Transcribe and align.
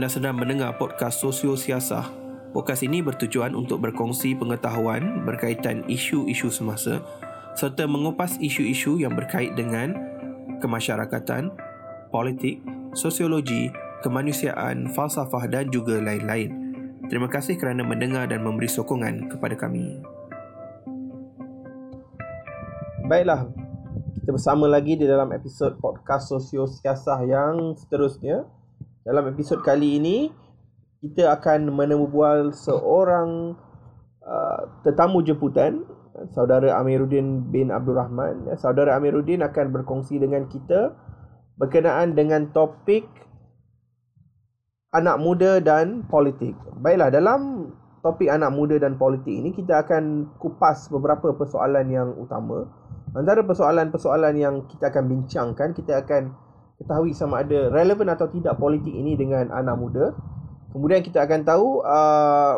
Anda 0.00 0.16
sedang 0.16 0.40
mendengar 0.40 0.80
podcast 0.80 1.20
Sosio 1.20 1.60
Siasah. 1.60 2.08
Podcast 2.56 2.88
ini 2.88 3.04
bertujuan 3.04 3.52
untuk 3.52 3.84
berkongsi 3.84 4.32
pengetahuan 4.32 5.28
berkaitan 5.28 5.84
isu-isu 5.92 6.48
semasa 6.48 7.04
serta 7.52 7.84
mengupas 7.84 8.40
isu-isu 8.40 8.96
yang 8.96 9.12
berkait 9.12 9.52
dengan 9.60 9.92
kemasyarakatan, 10.64 11.52
politik, 12.08 12.64
sosiologi, 12.96 13.68
kemanusiaan, 14.00 14.88
falsafah 14.88 15.44
dan 15.52 15.68
juga 15.68 16.00
lain-lain. 16.00 16.48
Terima 17.12 17.28
kasih 17.28 17.60
kerana 17.60 17.84
mendengar 17.84 18.24
dan 18.24 18.40
memberi 18.40 18.72
sokongan 18.72 19.28
kepada 19.28 19.52
kami. 19.52 20.00
Baiklah, 23.04 23.52
kita 24.16 24.32
bersama 24.32 24.64
lagi 24.64 24.96
di 24.96 25.04
dalam 25.04 25.28
episod 25.36 25.76
podcast 25.76 26.32
Sosio 26.32 26.64
Siasah 26.64 27.20
yang 27.28 27.76
seterusnya. 27.76 28.48
Dalam 29.00 29.32
episod 29.32 29.64
kali 29.64 29.96
ini, 29.96 30.28
kita 31.00 31.32
akan 31.32 31.72
menemubual 31.72 32.52
seorang 32.52 33.56
uh, 34.20 34.60
tetamu 34.84 35.24
jemputan, 35.24 35.88
saudara 36.36 36.76
Amiruddin 36.76 37.48
bin 37.48 37.72
Abdul 37.72 37.96
Rahman. 37.96 38.44
Saudara 38.60 39.00
Amiruddin 39.00 39.40
akan 39.40 39.72
berkongsi 39.72 40.20
dengan 40.20 40.44
kita 40.52 40.92
berkenaan 41.56 42.12
dengan 42.12 42.52
topik 42.52 43.08
anak 44.92 45.16
muda 45.16 45.64
dan 45.64 46.04
politik. 46.04 46.52
Baiklah, 46.84 47.08
dalam 47.08 47.72
topik 48.04 48.28
anak 48.28 48.52
muda 48.52 48.76
dan 48.76 49.00
politik 49.00 49.32
ini 49.32 49.56
kita 49.56 49.80
akan 49.80 50.36
kupas 50.36 50.92
beberapa 50.92 51.32
persoalan 51.32 51.88
yang 51.88 52.12
utama. 52.20 52.68
Antara 53.16 53.48
persoalan-persoalan 53.48 54.36
yang 54.36 54.68
kita 54.68 54.92
akan 54.92 55.08
bincangkan, 55.08 55.72
kita 55.72 56.04
akan 56.04 56.49
ketahui 56.80 57.12
sama 57.12 57.44
ada 57.44 57.68
relevan 57.68 58.08
atau 58.08 58.26
tidak 58.32 58.56
politik 58.56 58.90
ini 58.90 59.14
dengan 59.14 59.52
anak 59.52 59.76
muda. 59.76 60.16
Kemudian 60.72 61.04
kita 61.04 61.28
akan 61.28 61.40
tahu 61.44 61.84
uh, 61.84 62.54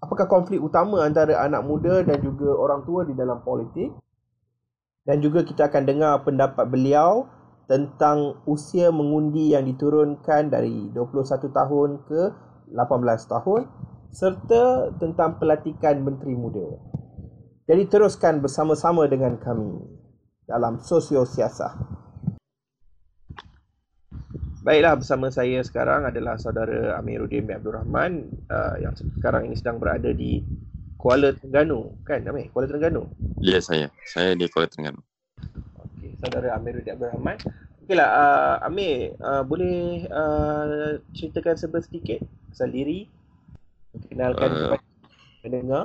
apakah 0.00 0.26
konflik 0.26 0.58
utama 0.58 1.04
antara 1.04 1.36
anak 1.44 1.60
muda 1.62 2.00
dan 2.00 2.18
juga 2.24 2.48
orang 2.56 2.82
tua 2.88 3.04
di 3.04 3.12
dalam 3.12 3.44
politik. 3.44 3.92
Dan 5.02 5.18
juga 5.20 5.42
kita 5.42 5.68
akan 5.68 5.82
dengar 5.82 6.22
pendapat 6.22 6.64
beliau 6.70 7.26
tentang 7.66 8.38
usia 8.46 8.94
mengundi 8.94 9.50
yang 9.50 9.66
diturunkan 9.66 10.48
dari 10.50 10.94
21 10.94 11.50
tahun 11.50 11.90
ke 12.06 12.20
18 12.70 13.32
tahun 13.32 13.60
serta 14.12 14.94
tentang 15.00 15.40
pelatihan 15.42 15.98
menteri 16.04 16.38
muda. 16.38 16.78
Jadi 17.66 17.88
teruskan 17.88 18.44
bersama-sama 18.44 19.08
dengan 19.08 19.40
kami 19.40 19.80
dalam 20.44 20.78
sosio 20.84 21.24
siasah. 21.24 22.02
Baiklah 24.62 24.94
bersama 24.94 25.26
saya 25.26 25.58
sekarang 25.66 26.06
adalah 26.06 26.38
saudara 26.38 26.94
Amiruddin 26.94 27.50
bin 27.50 27.58
Abdul 27.58 27.82
Rahman 27.82 28.30
uh, 28.46 28.78
yang 28.78 28.94
sekarang 28.94 29.50
ini 29.50 29.58
sedang 29.58 29.82
berada 29.82 30.14
di 30.14 30.38
Kuala 30.94 31.34
Terengganu, 31.34 31.98
kan 32.06 32.22
Amir? 32.30 32.46
Kuala 32.54 32.70
Terengganu. 32.70 33.10
Ya 33.42 33.58
saya. 33.58 33.90
Saya 34.06 34.38
di 34.38 34.46
Kuala 34.46 34.70
Terengganu. 34.70 35.02
Okey, 35.82 36.14
saudara 36.22 36.54
Amiruddin 36.54 36.94
Abdul 36.94 37.10
Rahman. 37.10 37.42
Okeylah 37.82 38.06
uh, 38.14 38.56
Amir, 38.70 39.18
uh, 39.18 39.42
boleh 39.42 40.06
uh, 40.06 41.02
ceritakan 41.10 41.58
sedikit 41.58 42.22
pasal 42.54 42.70
diri? 42.70 43.10
Kenalkan 44.14 44.46
uh, 44.46 44.58
kepada 44.78 44.86
pendengar. 45.42 45.84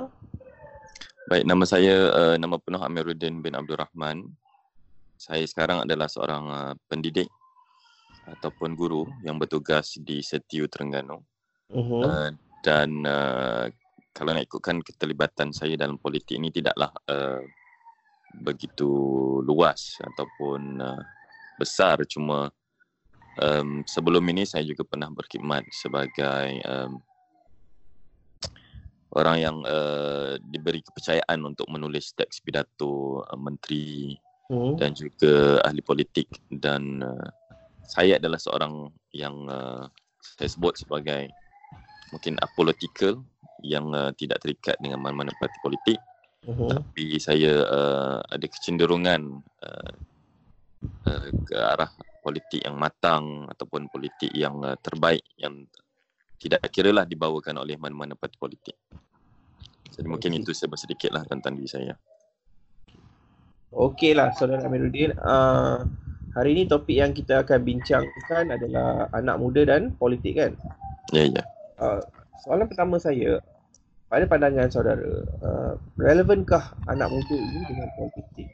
Baik, 1.26 1.44
nama 1.50 1.64
saya 1.66 2.14
uh, 2.14 2.34
nama 2.38 2.62
penuh 2.62 2.78
Amiruddin 2.78 3.42
bin 3.42 3.58
Abdul 3.58 3.82
Rahman. 3.82 4.22
Saya 5.18 5.42
sekarang 5.50 5.82
adalah 5.82 6.06
seorang 6.06 6.44
uh, 6.46 6.72
pendidik 6.86 7.26
ataupun 8.36 8.76
guru 8.76 9.08
yang 9.24 9.40
bertugas 9.40 9.96
di 10.00 10.20
Setiu 10.20 10.68
Terengganu. 10.68 11.22
Uh-huh. 11.72 12.04
Uh, 12.04 12.30
dan 12.64 13.04
uh, 13.06 13.68
kalau 14.12 14.34
nak 14.34 14.44
ikutkan 14.50 14.82
keterlibatan 14.82 15.54
saya 15.54 15.78
dalam 15.78 16.00
politik 16.00 16.36
ini 16.36 16.50
tidaklah 16.50 16.90
uh, 17.06 17.40
begitu 18.42 18.90
luas 19.46 19.96
ataupun 20.02 20.82
uh, 20.82 21.02
besar 21.56 22.02
cuma 22.04 22.50
um, 23.40 23.82
sebelum 23.86 24.22
ini 24.30 24.44
saya 24.44 24.66
juga 24.66 24.84
pernah 24.84 25.08
berkhidmat 25.08 25.64
sebagai 25.70 26.60
um, 26.66 27.00
orang 29.16 29.36
yang 29.40 29.56
uh, 29.64 30.36
diberi 30.50 30.84
kepercayaan 30.84 31.40
untuk 31.46 31.66
menulis 31.70 32.12
teks 32.12 32.42
pidato 32.44 33.24
uh, 33.24 33.38
menteri 33.38 34.18
hmm. 34.52 34.76
dan 34.76 34.92
juga 34.92 35.62
ahli 35.64 35.80
politik 35.80 36.28
dan 36.52 37.00
uh, 37.00 37.28
saya 37.88 38.20
adalah 38.20 38.36
seorang 38.36 38.92
yang 39.16 39.48
uh, 39.48 39.88
saya 40.20 40.48
sebut 40.52 40.76
sebagai 40.76 41.32
mungkin 42.12 42.36
apolitical 42.44 43.24
yang 43.64 43.90
uh, 43.96 44.12
tidak 44.14 44.44
terikat 44.44 44.76
dengan 44.78 45.00
mana-mana 45.00 45.32
parti 45.40 45.56
politik 45.64 45.98
uh-huh. 46.44 46.68
tapi 46.68 47.16
saya 47.16 47.64
uh, 47.64 48.20
ada 48.28 48.44
kecenderungan 48.44 49.40
uh, 49.64 49.92
uh, 51.08 51.28
ke 51.48 51.56
arah 51.56 51.88
politik 52.20 52.60
yang 52.60 52.76
matang 52.76 53.48
ataupun 53.48 53.88
politik 53.88 54.28
yang 54.36 54.60
uh, 54.60 54.76
terbaik 54.84 55.24
yang 55.40 55.64
tidak 56.38 56.62
kira 56.70 56.94
lah 56.94 57.02
dibawakan 57.02 57.58
oleh 57.58 57.74
mana-mana 57.74 58.14
parti 58.14 58.38
politik. 58.38 58.76
Jadi 59.90 60.06
mungkin 60.06 60.38
itu 60.38 60.54
sebab 60.54 60.78
sedikit 60.78 61.10
lah 61.10 61.26
tentang 61.26 61.58
diri 61.58 61.66
saya. 61.66 61.94
Okeylah 63.74 64.30
Saudara 64.38 64.62
Amiruddin. 64.62 65.18
Uh, 65.18 65.82
hari 66.34 66.56
ini 66.56 66.62
topik 66.68 66.96
yang 66.96 67.12
kita 67.16 67.44
akan 67.44 67.60
bincangkan 67.64 68.44
adalah 68.52 69.08
anak 69.16 69.36
muda 69.40 69.62
dan 69.64 69.94
politik 69.96 70.36
kan? 70.36 70.52
Ya, 71.12 71.28
ya. 71.28 71.42
Uh, 71.78 72.00
soalan 72.44 72.68
pertama 72.68 73.00
saya, 73.00 73.40
pada 74.08 74.24
pandangan 74.24 74.68
saudara, 74.72 75.24
uh, 75.44 75.72
relevankah 76.00 76.74
anak 76.88 77.08
muda 77.08 77.36
ini 77.36 77.60
dengan 77.68 77.88
politik? 77.96 78.48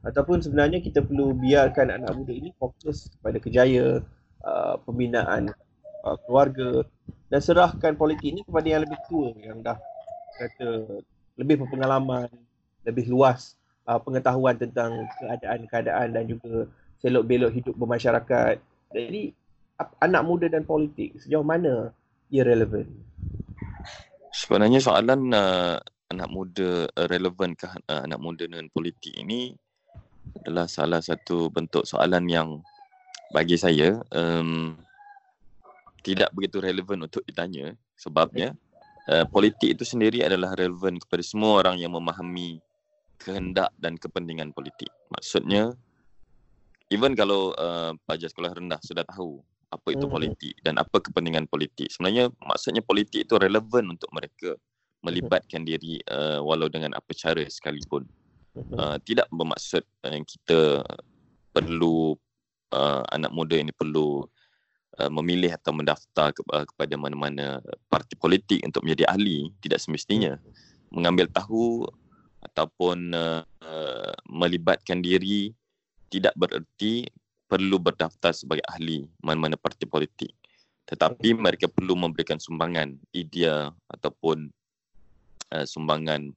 Ataupun 0.00 0.40
sebenarnya 0.40 0.80
kita 0.80 1.04
perlu 1.04 1.36
biarkan 1.36 1.92
anak 1.92 2.12
muda 2.16 2.32
ini 2.32 2.56
fokus 2.56 3.12
kepada 3.18 3.36
kejaya, 3.36 4.00
uh, 4.44 4.74
pembinaan 4.84 5.52
uh, 6.04 6.16
keluarga 6.24 6.84
dan 7.28 7.40
serahkan 7.40 7.94
politik 7.94 8.26
ini 8.32 8.40
kepada 8.42 8.66
yang 8.66 8.82
lebih 8.82 9.00
tua 9.06 9.30
yang 9.38 9.60
dah 9.62 9.78
kata 10.40 11.00
lebih 11.36 11.64
berpengalaman, 11.64 12.28
lebih 12.84 13.08
luas 13.12 13.56
uh, 13.84 14.00
pengetahuan 14.00 14.56
tentang 14.56 15.04
keadaan-keadaan 15.20 16.16
dan 16.16 16.24
juga 16.26 16.68
selok 17.00 17.24
belok 17.24 17.52
hidup 17.56 17.74
bermasyarakat. 17.76 18.60
Jadi 18.92 19.32
anak 20.00 20.22
muda 20.22 20.46
dan 20.52 20.68
politik 20.68 21.16
sejauh 21.16 21.44
mana 21.44 21.90
ia 22.28 22.44
relevan? 22.44 22.86
Sebenarnya 24.30 24.78
soalan 24.78 25.32
uh, 25.32 25.80
anak 26.12 26.28
muda 26.28 26.86
uh, 26.86 27.06
relevankah 27.08 27.80
uh, 27.88 28.02
anak 28.04 28.20
muda 28.20 28.44
dengan 28.46 28.68
politik 28.70 29.16
ini 29.16 29.56
adalah 30.44 30.68
salah 30.70 31.00
satu 31.02 31.48
bentuk 31.50 31.88
soalan 31.88 32.28
yang 32.28 32.48
bagi 33.30 33.56
saya 33.56 33.98
um, 34.14 34.76
tidak 36.02 36.30
begitu 36.34 36.62
relevan 36.62 37.06
untuk 37.06 37.22
ditanya 37.26 37.74
sebabnya 37.94 38.54
uh, 39.10 39.26
politik 39.26 39.78
itu 39.78 39.84
sendiri 39.86 40.22
adalah 40.22 40.54
relevan 40.54 40.98
kepada 40.98 41.22
semua 41.24 41.62
orang 41.64 41.78
yang 41.78 41.94
memahami 41.94 42.60
kehendak 43.20 43.70
dan 43.76 44.00
kepentingan 44.00 44.50
politik. 44.56 44.88
Maksudnya 45.12 45.76
even 46.90 47.14
kalau 47.14 47.54
uh, 47.56 47.94
pelajar 48.04 48.28
sekolah 48.30 48.52
rendah 48.54 48.78
sudah 48.82 49.06
tahu 49.06 49.40
apa 49.70 49.88
itu 49.94 50.06
hmm. 50.06 50.14
politik 50.14 50.54
dan 50.66 50.74
apa 50.82 50.98
kepentingan 50.98 51.46
politik. 51.46 51.88
Sebenarnya 51.94 52.28
maksudnya 52.42 52.82
politik 52.82 53.24
itu 53.30 53.38
relevan 53.38 53.94
untuk 53.94 54.10
mereka 54.10 54.58
melibatkan 55.06 55.62
diri 55.62 56.02
uh, 56.10 56.42
walau 56.42 56.66
dengan 56.66 56.92
apa 56.98 57.10
cara 57.14 57.46
sekalipun. 57.46 58.04
Uh, 58.74 58.98
tidak 59.06 59.30
bermaksud 59.30 59.86
uh, 60.02 60.20
kita 60.26 60.82
perlu 61.54 62.18
uh, 62.74 63.02
anak 63.14 63.30
muda 63.30 63.56
ini 63.56 63.70
perlu 63.70 64.26
Uh, 65.00 65.06
memilih 65.06 65.54
atau 65.54 65.70
mendaftar 65.70 66.34
ke, 66.34 66.42
uh, 66.50 66.66
kepada 66.66 66.98
mana-mana 66.98 67.62
parti 67.86 68.18
politik 68.18 68.58
untuk 68.66 68.82
menjadi 68.82 69.14
ahli 69.14 69.48
tidak 69.62 69.78
semestinya 69.80 70.34
mengambil 70.90 71.30
tahu 71.30 71.86
ataupun 72.42 73.14
uh, 73.14 73.40
uh, 73.62 74.14
melibatkan 74.26 74.98
diri 74.98 75.54
tidak 76.10 76.34
bererti 76.34 77.06
perlu 77.46 77.78
berdaftar 77.78 78.34
sebagai 78.34 78.66
ahli 78.66 79.06
mana-mana 79.22 79.54
parti 79.54 79.86
politik 79.86 80.34
tetapi 80.90 81.38
mereka 81.38 81.70
perlu 81.70 81.94
memberikan 81.94 82.42
sumbangan 82.42 82.98
idea 83.14 83.70
ataupun 83.94 84.50
uh, 85.54 85.62
sumbangan 85.62 86.34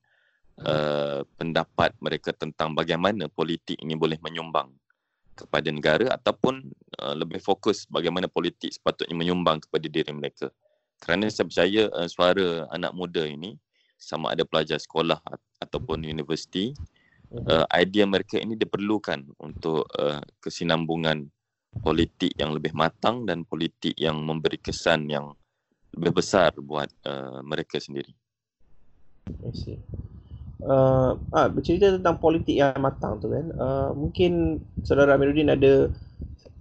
uh, 0.62 1.26
pendapat 1.42 1.98
mereka 1.98 2.30
tentang 2.38 2.78
bagaimana 2.78 3.26
politik 3.34 3.82
ini 3.82 3.98
boleh 3.98 4.22
menyumbang 4.22 4.70
kepada 5.34 5.70
negara 5.74 6.14
ataupun 6.14 6.70
uh, 7.02 7.18
lebih 7.18 7.42
fokus 7.42 7.90
bagaimana 7.90 8.30
politik 8.30 8.70
sepatutnya 8.70 9.18
menyumbang 9.18 9.58
kepada 9.66 9.90
diri 9.90 10.14
mereka. 10.14 10.54
Kerana 11.02 11.26
saya 11.34 11.50
percaya 11.50 11.84
uh, 11.90 12.06
suara 12.06 12.70
anak 12.70 12.94
muda 12.94 13.26
ini 13.26 13.58
sama 13.98 14.38
ada 14.38 14.46
pelajar 14.46 14.78
sekolah 14.78 15.18
ataupun 15.64 16.06
universiti, 16.06 16.78
uh, 17.34 17.66
idea 17.74 18.06
mereka 18.06 18.38
ini 18.38 18.54
diperlukan 18.54 19.38
untuk 19.42 19.90
uh, 19.98 20.22
kesinambungan 20.38 21.28
politik 21.82 22.38
yang 22.38 22.54
lebih 22.54 22.78
matang 22.78 23.26
dan 23.26 23.42
politik 23.50 23.98
yang 23.98 24.22
memberi 24.22 24.62
kesan 24.62 25.10
yang 25.10 25.34
lebih 25.98 26.22
besar 26.22 26.54
buat 26.62 26.90
uh, 27.06 27.42
mereka 27.42 27.82
sendiri. 27.82 28.14
I 29.42 29.52
see. 29.56 29.80
Uh, 30.64 31.20
ah, 31.36 31.52
bercerita 31.52 31.92
tentang 31.92 32.24
politik 32.24 32.56
yang 32.56 32.78
matang 32.80 33.20
tu 33.20 33.28
kan. 33.28 33.52
Uh, 33.58 33.92
mungkin 33.92 34.64
saudara 34.86 35.20
Amiruddin 35.20 35.52
ada 35.52 35.92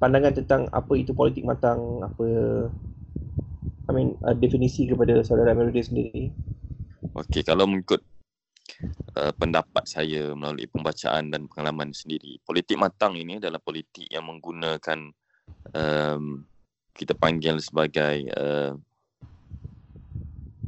pandangan 0.02 0.42
tentang 0.42 0.66
apa 0.74 0.92
itu 0.98 1.14
politik 1.14 1.46
matang, 1.46 2.02
apa 2.02 2.26
I 3.86 3.90
mean 3.94 4.18
uh, 4.26 4.34
definisi 4.34 4.90
kepada 4.90 5.22
saudara 5.22 5.54
Amiruddin 5.54 5.86
sendiri. 5.86 6.24
Okey, 7.14 7.46
kalau 7.46 7.68
mengikut 7.68 8.02
uh, 9.18 9.32
pendapat 9.36 9.84
saya 9.84 10.32
melalui 10.32 10.68
pembacaan 10.68 11.32
dan 11.32 11.48
pengalaman 11.48 11.92
sendiri. 11.92 12.40
Politik 12.42 12.78
matang 12.80 13.16
ini 13.18 13.38
adalah 13.38 13.60
politik 13.60 14.06
yang 14.08 14.28
menggunakan 14.28 15.12
um, 15.74 16.44
kita 16.92 17.16
panggil 17.16 17.56
sebagai 17.58 18.28
uh, 18.36 18.72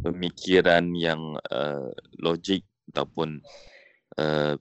pemikiran 0.05 0.93
yang 0.93 1.37
uh, 1.49 1.89
logik 2.21 2.65
ataupun 2.93 3.41
uh, 4.21 4.55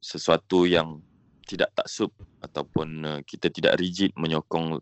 sesuatu 0.00 0.64
yang 0.64 1.00
tidak 1.46 1.70
taksub 1.76 2.10
ataupun 2.42 2.88
uh, 3.04 3.20
kita 3.22 3.52
tidak 3.52 3.78
rigid 3.78 4.10
menyokong 4.16 4.80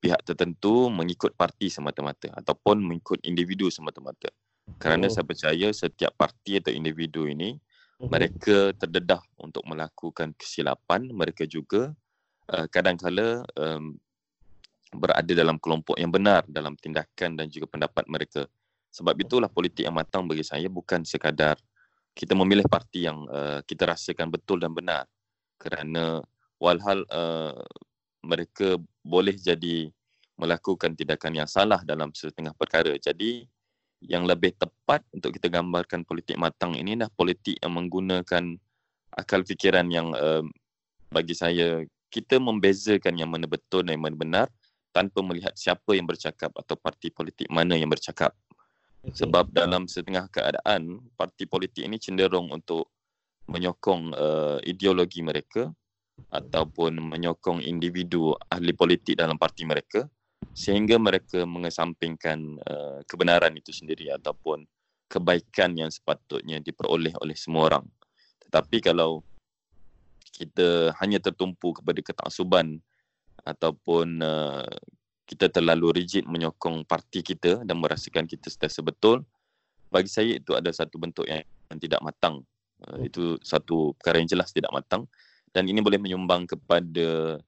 pihak 0.00 0.22
tertentu 0.22 0.86
mengikut 0.92 1.34
parti 1.34 1.66
semata-mata 1.66 2.30
ataupun 2.36 2.78
mengikut 2.78 3.18
individu 3.26 3.68
semata-mata. 3.72 4.30
Kerana 4.76 5.06
oh. 5.06 5.12
saya 5.12 5.22
percaya 5.22 5.68
setiap 5.70 6.12
parti 6.18 6.58
atau 6.58 6.74
individu 6.74 7.30
ini 7.30 7.54
uh-huh. 7.54 8.10
mereka 8.10 8.74
terdedah 8.74 9.22
untuk 9.38 9.62
melakukan 9.64 10.34
kesilapan, 10.34 11.06
mereka 11.14 11.46
juga 11.46 11.94
uh, 12.50 12.66
kadang-kala 12.68 13.46
um, 13.54 13.94
berada 14.94 15.32
dalam 15.34 15.58
kelompok 15.58 15.98
yang 15.98 16.10
benar 16.10 16.46
dalam 16.50 16.74
tindakan 16.78 17.38
dan 17.38 17.46
juga 17.50 17.66
pendapat 17.70 18.04
mereka. 18.10 18.42
Sebab 18.90 19.14
itulah 19.20 19.50
politik 19.50 19.84
yang 19.84 19.94
matang 19.94 20.24
bagi 20.24 20.42
saya 20.42 20.66
bukan 20.72 21.04
sekadar 21.04 21.58
kita 22.16 22.32
memilih 22.32 22.64
parti 22.64 23.04
yang 23.04 23.28
uh, 23.28 23.60
kita 23.68 23.92
rasakan 23.92 24.32
betul 24.32 24.56
dan 24.56 24.72
benar. 24.72 25.04
Kerana 25.60 26.24
walhal 26.56 27.04
uh, 27.12 27.60
mereka 28.24 28.80
boleh 29.04 29.36
jadi 29.36 29.92
melakukan 30.40 30.96
tindakan 30.96 31.44
yang 31.44 31.48
salah 31.48 31.84
dalam 31.84 32.12
setengah 32.16 32.56
perkara. 32.56 32.96
Jadi 32.96 33.44
yang 34.04 34.28
lebih 34.28 34.52
tepat 34.56 35.00
untuk 35.12 35.32
kita 35.36 35.48
gambarkan 35.48 36.04
politik 36.04 36.36
matang 36.36 36.76
ini 36.76 36.98
adalah 36.98 37.12
politik 37.12 37.56
yang 37.60 37.72
menggunakan 37.74 38.44
akal 39.16 39.40
fikiran 39.42 39.88
yang 39.88 40.12
uh, 40.12 40.44
bagi 41.08 41.32
saya 41.32 41.84
kita 42.12 42.36
membezakan 42.36 43.16
yang 43.16 43.32
mana 43.32 43.48
betul 43.48 43.82
dan 43.82 43.96
yang 43.96 44.04
mana 44.04 44.16
benar 44.16 44.46
tanpa 44.92 45.20
melihat 45.20 45.52
siapa 45.56 45.92
yang 45.92 46.08
bercakap 46.08 46.52
atau 46.56 46.76
parti 46.76 47.12
politik 47.12 47.48
mana 47.52 47.76
yang 47.76 47.92
bercakap. 47.92 48.32
Sebab 49.06 49.54
dalam 49.54 49.86
setengah 49.86 50.26
keadaan 50.32 50.98
parti 51.14 51.46
politik 51.46 51.86
ini 51.86 52.00
cenderung 52.00 52.50
untuk 52.50 52.90
menyokong 53.46 54.02
uh, 54.16 54.58
ideologi 54.66 55.22
mereka 55.22 55.70
ataupun 56.32 56.98
menyokong 57.14 57.62
individu 57.62 58.34
ahli 58.50 58.74
politik 58.74 59.20
dalam 59.20 59.38
parti 59.38 59.62
mereka 59.62 60.08
sehingga 60.56 60.96
mereka 60.96 61.44
mengesampingkan 61.44 62.60
uh, 62.64 62.98
kebenaran 63.04 63.52
itu 63.56 63.72
sendiri 63.72 64.12
ataupun 64.12 64.64
kebaikan 65.06 65.76
yang 65.76 65.92
sepatutnya 65.92 66.58
diperoleh 66.60 67.14
oleh 67.20 67.36
semua 67.36 67.72
orang. 67.72 67.84
Tetapi 68.46 68.80
kalau 68.80 69.20
kita 70.36 70.92
hanya 71.00 71.20
tertumpu 71.20 71.72
kepada 71.76 72.00
ketaksuban 72.00 72.80
ataupun 73.46 74.20
uh, 74.20 74.68
kita 75.26 75.50
terlalu 75.50 76.02
rigid 76.02 76.24
menyokong 76.28 76.84
parti 76.84 77.20
kita 77.24 77.64
dan 77.64 77.76
merasakan 77.80 78.28
kita 78.28 78.48
sentiasa 78.52 78.80
betul, 78.84 79.24
bagi 79.88 80.10
saya 80.10 80.36
itu 80.36 80.52
ada 80.52 80.68
satu 80.70 80.98
bentuk 81.00 81.24
yang, 81.24 81.42
yang 81.72 81.78
tidak 81.80 82.00
matang. 82.04 82.44
Uh, 82.84 83.00
itu 83.04 83.40
satu 83.40 83.96
perkara 83.96 84.20
yang 84.20 84.28
jelas 84.28 84.52
tidak 84.52 84.68
matang 84.68 85.08
dan 85.56 85.64
ini 85.64 85.80
boleh 85.80 85.96
menyumbang 85.96 86.44
kepada 86.44 87.40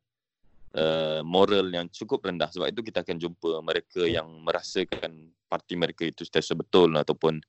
uh, 0.75 1.21
moral 1.25 1.71
yang 1.73 1.87
cukup 1.89 2.29
rendah. 2.29 2.51
Sebab 2.51 2.69
itu 2.69 2.81
kita 2.85 3.07
akan 3.07 3.17
jumpa 3.17 3.63
mereka 3.65 4.03
yang 4.05 4.29
merasakan 4.45 5.33
parti 5.49 5.75
mereka 5.81 6.05
itu 6.05 6.29
sentiasa 6.29 6.53
betul 6.53 6.93
ataupun 6.97 7.41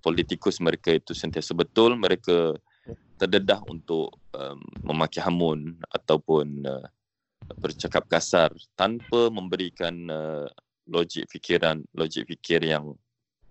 politikus 0.00 0.58
mereka 0.62 0.96
itu 0.96 1.12
sentiasa 1.12 1.52
betul. 1.52 1.98
Mereka 1.98 2.56
terdedah 3.20 3.62
untuk 3.70 4.18
um, 4.34 4.58
memaki 4.82 5.22
hamun 5.22 5.78
ataupun 5.92 6.66
uh, 6.66 6.86
bercakap 7.58 8.08
kasar 8.08 8.50
tanpa 8.74 9.28
memberikan 9.28 9.94
uh, 10.10 10.48
logik 10.90 11.30
fikiran 11.30 11.78
logik 11.94 12.26
fikir 12.26 12.66
yang 12.66 12.98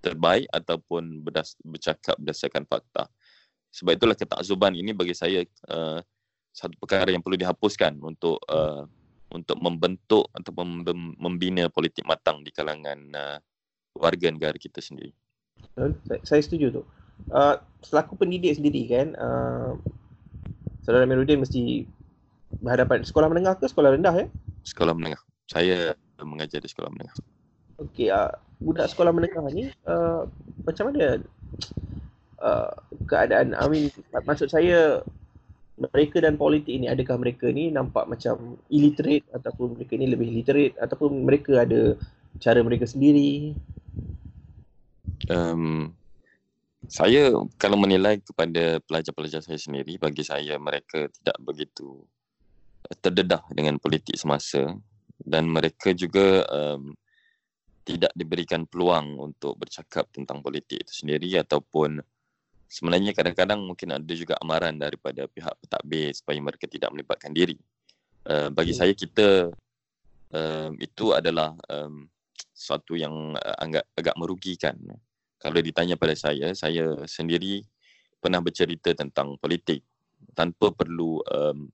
terbaik 0.01 0.49
ataupun 0.51 1.21
berdas- 1.23 1.59
bercakap 1.63 2.17
berdasarkan 2.19 2.65
fakta. 2.67 3.07
Sebab 3.71 3.95
itulah 3.95 4.17
ketakzuban 4.17 4.75
ini 4.75 4.91
bagi 4.91 5.15
saya 5.15 5.45
uh, 5.71 6.03
satu 6.51 6.75
perkara 6.75 7.15
yang 7.15 7.23
perlu 7.23 7.39
dihapuskan 7.39 7.95
untuk 8.03 8.43
uh, 8.51 8.83
untuk 9.31 9.57
membentuk 9.59 10.27
atau 10.35 10.51
membina 11.19 11.71
politik 11.71 12.03
matang 12.03 12.43
di 12.43 12.51
kalangan 12.51 12.99
uh, 13.15 13.37
warga 13.95 14.31
negara 14.31 14.55
kita 14.55 14.79
sendiri. 14.83 15.15
Saya 16.27 16.41
setuju 16.43 16.81
tu. 16.81 16.83
Uh, 17.29 17.55
selaku 17.85 18.17
pendidik 18.17 18.57
sendiri 18.57 18.81
kan, 18.89 19.07
uh, 19.19 19.77
Saudara 20.81 21.05
Merudin 21.05 21.37
mesti 21.37 21.85
berhadapan 22.59 23.05
sekolah 23.05 23.29
menengah 23.29 23.55
ke 23.61 23.69
sekolah 23.69 23.93
rendah 23.93 24.15
ya? 24.17 24.27
Sekolah 24.65 24.97
menengah. 24.97 25.21
Saya 25.45 25.93
mengajar 26.19 26.59
di 26.59 26.69
sekolah 26.69 26.89
menengah. 26.89 27.15
Okey, 27.77 28.09
uh, 28.09 28.33
budak 28.61 28.89
sekolah 28.89 29.13
menengah 29.13 29.45
ni 29.53 29.69
uh, 29.85 30.25
macam 30.65 30.89
mana 30.89 31.21
uh, 32.41 32.73
keadaan? 33.05 33.53
I 33.53 33.65
mean, 33.69 33.85
maksud 34.25 34.49
saya 34.49 35.05
mereka 35.79 36.19
dan 36.19 36.35
politik 36.35 36.71
ini 36.71 36.91
adakah 36.91 37.17
mereka 37.21 37.47
ni 37.49 37.71
nampak 37.71 38.05
macam 38.05 38.59
illiterate 38.67 39.25
ataupun 39.31 39.79
mereka 39.79 39.93
ni 39.97 40.07
lebih 40.11 40.29
literate 40.29 40.75
ataupun 40.77 41.23
mereka 41.23 41.63
ada 41.63 41.95
cara 42.39 42.59
mereka 42.61 42.85
sendiri? 42.87 43.55
Um, 45.31 45.93
saya 46.89 47.31
kalau 47.55 47.77
menilai 47.77 48.19
kepada 48.19 48.81
pelajar-pelajar 48.83 49.45
saya 49.45 49.59
sendiri 49.61 49.95
bagi 50.01 50.25
saya 50.25 50.57
mereka 50.57 51.07
tidak 51.07 51.37
begitu 51.39 52.03
terdedah 52.99 53.45
dengan 53.53 53.77
politik 53.77 54.17
semasa 54.17 54.75
dan 55.21 55.47
mereka 55.47 55.93
juga 55.93 56.43
um, 56.49 56.91
tidak 57.85 58.11
diberikan 58.13 58.65
peluang 58.65 59.17
untuk 59.17 59.57
bercakap 59.57 60.09
tentang 60.13 60.41
politik 60.41 60.85
itu 60.85 61.05
sendiri 61.05 61.37
ataupun 61.41 62.01
sebenarnya 62.71 63.11
kadang-kadang 63.11 63.59
mungkin 63.59 63.99
ada 63.99 64.13
juga 64.15 64.39
amaran 64.39 64.79
daripada 64.79 65.27
pihak 65.27 65.51
pentadbir 65.59 66.15
supaya 66.15 66.39
mereka 66.39 66.71
tidak 66.71 66.95
melibatkan 66.95 67.35
diri. 67.35 67.59
Uh, 68.23 68.47
bagi 68.47 68.71
saya 68.71 68.95
kita 68.95 69.51
um, 70.31 70.71
itu 70.79 71.11
adalah 71.11 71.51
um, 71.67 72.07
sesuatu 72.55 72.95
yang 72.95 73.35
uh, 73.35 73.57
agak 73.59 73.83
agak 73.99 74.15
merugikan. 74.15 74.79
Kalau 75.41 75.59
ditanya 75.59 75.99
pada 75.99 76.15
saya, 76.15 76.53
saya 76.55 76.95
sendiri 77.09 77.65
pernah 78.21 78.39
bercerita 78.39 78.93
tentang 78.93 79.35
politik 79.35 79.83
tanpa 80.37 80.71
perlu 80.71 81.19
um, 81.27 81.67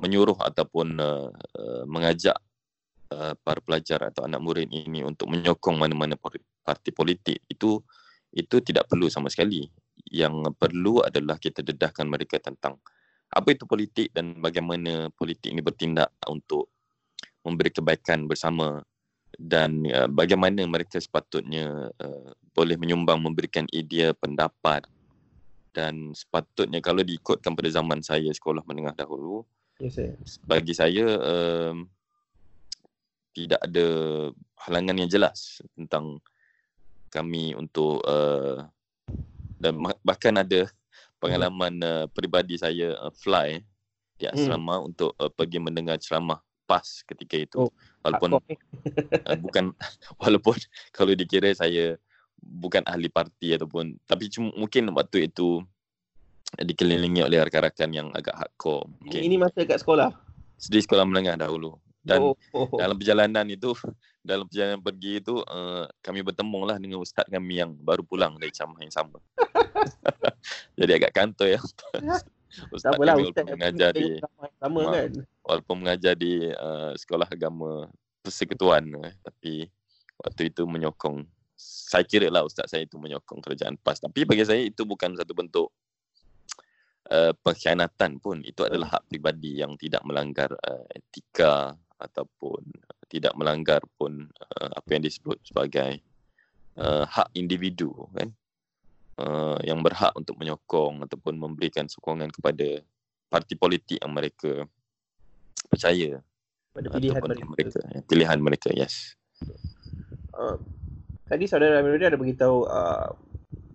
menyuruh 0.00 0.38
ataupun 0.38 0.96
uh, 0.96 1.28
uh, 1.34 1.84
mengajak 1.84 2.38
uh, 3.12 3.34
para 3.42 3.60
pelajar 3.60 4.08
atau 4.08 4.24
anak 4.24 4.40
murid 4.40 4.70
ini 4.70 5.04
untuk 5.04 5.28
menyokong 5.28 5.76
mana-mana 5.76 6.16
parti 6.62 6.90
politik 6.94 7.42
itu 7.50 7.82
itu 8.32 8.56
tidak 8.64 8.88
perlu 8.88 9.12
sama 9.12 9.28
sekali 9.28 9.68
yang 10.10 10.42
perlu 10.56 11.04
adalah 11.04 11.38
kita 11.38 11.62
dedahkan 11.62 12.08
mereka 12.08 12.42
tentang 12.42 12.78
apa 13.32 13.48
itu 13.54 13.64
politik 13.64 14.12
dan 14.12 14.36
bagaimana 14.42 15.08
politik 15.14 15.54
ini 15.54 15.64
bertindak 15.64 16.12
untuk 16.28 16.68
memberi 17.42 17.72
kebaikan 17.72 18.28
bersama 18.28 18.84
dan 19.40 19.82
uh, 19.88 20.08
bagaimana 20.08 20.68
mereka 20.68 21.00
sepatutnya 21.00 21.88
uh, 21.96 22.30
boleh 22.52 22.76
menyumbang 22.76 23.20
memberikan 23.20 23.64
idea 23.72 24.12
pendapat. 24.12 24.84
Dan 25.72 26.12
sepatutnya 26.12 26.84
kalau 26.84 27.00
diikutkan 27.00 27.56
pada 27.56 27.72
zaman 27.72 28.04
saya 28.04 28.28
sekolah 28.28 28.60
menengah 28.68 28.92
dahulu 28.92 29.40
yes, 29.80 30.36
bagi 30.44 30.76
saya 30.76 31.16
um, 31.16 31.88
tidak 33.32 33.56
ada 33.64 33.86
halangan 34.68 35.00
yang 35.00 35.08
jelas 35.08 35.64
tentang 35.72 36.20
kami 37.08 37.56
untuk 37.56 38.04
uh, 38.04 38.68
dan 39.62 39.78
bahkan 40.02 40.34
ada 40.34 40.66
pengalaman 41.22 41.78
uh, 41.78 42.04
peribadi 42.10 42.58
saya 42.58 42.98
uh, 42.98 43.14
fly 43.14 43.62
di 44.18 44.26
hmm. 44.26 44.34
asrama 44.34 44.82
hmm. 44.82 44.88
untuk 44.90 45.14
uh, 45.22 45.30
pergi 45.30 45.62
mendengar 45.62 46.02
ceramah 46.02 46.42
PAS 46.66 47.06
ketika 47.06 47.38
itu 47.38 47.56
oh, 47.62 47.70
walaupun 48.02 48.42
uh, 49.30 49.38
bukan 49.38 49.70
walaupun 50.22 50.58
kalau 50.90 51.14
dikira 51.14 51.54
saya 51.54 51.94
bukan 52.42 52.82
ahli 52.90 53.06
parti 53.06 53.54
ataupun 53.54 54.02
tapi 54.02 54.26
cuma, 54.26 54.50
mungkin 54.58 54.90
waktu 54.90 55.30
itu 55.30 55.62
dikelilingi 56.58 57.22
oleh 57.22 57.38
rakan-rakan 57.38 57.90
yang 57.94 58.08
agak 58.12 58.34
hardcore 58.34 58.90
mungkin. 58.98 59.22
ini 59.22 59.38
masa 59.38 59.62
kat 59.62 59.78
sekolah 59.78 60.10
di 60.58 60.82
sekolah 60.82 61.06
menengah 61.06 61.38
dahulu 61.38 61.78
Dan 62.02 62.18
Oh, 62.18 62.34
oh, 62.50 62.66
oh. 62.66 62.78
dalam 62.82 62.98
perjalanan 62.98 63.46
itu, 63.46 63.70
dalam 64.26 64.50
perjalanan 64.50 64.82
pergi 64.82 65.22
itu, 65.22 65.38
uh, 65.38 65.86
kami 66.02 66.26
bertemu 66.26 66.60
lah 66.66 66.76
dengan 66.82 66.98
ustaz 66.98 67.22
kami 67.30 67.62
yang 67.62 67.78
baru 67.78 68.02
pulang 68.02 68.34
dari 68.42 68.50
camah 68.50 68.82
yang 68.82 68.90
sama. 68.90 69.22
Jadi 70.78 70.92
agak 70.96 71.12
kantoi 71.14 71.56
ya. 71.56 71.60
Ustaz 72.74 72.92
Tak 72.92 73.00
apalah 73.00 73.16
kami 73.16 73.24
ustaz 73.32 73.44
walaupun 73.48 73.56
mengajar 73.56 73.90
di 73.96 74.08
sama 74.60 74.76
Ma- 74.76 74.92
kan. 74.92 75.10
walaupun 75.40 75.76
mengajar 75.80 76.14
di 76.20 76.32
uh, 76.52 76.92
sekolah 76.92 77.24
agama 77.32 77.88
persekutuan 78.20 78.84
eh, 79.08 79.16
tapi 79.24 79.52
waktu 80.20 80.52
itu 80.52 80.68
menyokong. 80.68 81.24
Saya 81.56 82.04
kira 82.04 82.28
lah 82.28 82.44
ustaz 82.44 82.68
saya 82.68 82.84
itu 82.84 83.00
menyokong 83.00 83.40
kerajaan 83.40 83.80
PAS. 83.80 84.04
Tapi 84.04 84.28
bagi 84.28 84.44
saya 84.44 84.60
itu 84.60 84.84
bukan 84.84 85.16
satu 85.16 85.32
bentuk 85.32 85.72
uh, 87.08 87.32
pengkhianatan 87.40 88.20
pun. 88.20 88.44
Itu 88.44 88.68
adalah 88.68 89.00
hak 89.00 89.08
pribadi 89.08 89.64
yang 89.64 89.72
tidak 89.80 90.04
melanggar 90.04 90.52
uh, 90.52 90.84
etika 90.92 91.72
ataupun 92.02 92.66
tidak 93.08 93.32
melanggar 93.38 93.80
pun 93.96 94.28
uh, 94.28 94.70
apa 94.76 94.88
yang 94.92 95.06
disebut 95.06 95.38
sebagai 95.46 96.02
uh, 96.76 97.04
hak 97.06 97.30
individu 97.38 97.92
kan 98.12 98.32
uh, 99.20 99.58
yang 99.66 99.82
berhak 99.82 100.12
untuk 100.16 100.38
menyokong 100.38 101.04
ataupun 101.04 101.34
memberikan 101.36 101.88
sokongan 101.90 102.30
kepada 102.32 102.80
parti 103.28 103.56
politik 103.56 103.98
yang 104.00 104.12
mereka 104.12 104.64
percaya 105.68 106.20
Pada 106.72 106.88
pilihan 106.92 107.20
ataupun 107.20 107.48
mereka. 107.52 107.80
mereka 107.80 108.08
pilihan 108.08 108.38
mereka 108.40 108.68
yes 108.72 109.16
Uh, 110.32 110.56
tadi 111.28 111.44
saudara 111.44 111.84
Amirudin 111.84 112.08
ada 112.08 112.16
beritahu 112.16 112.64
uh, 112.64 113.12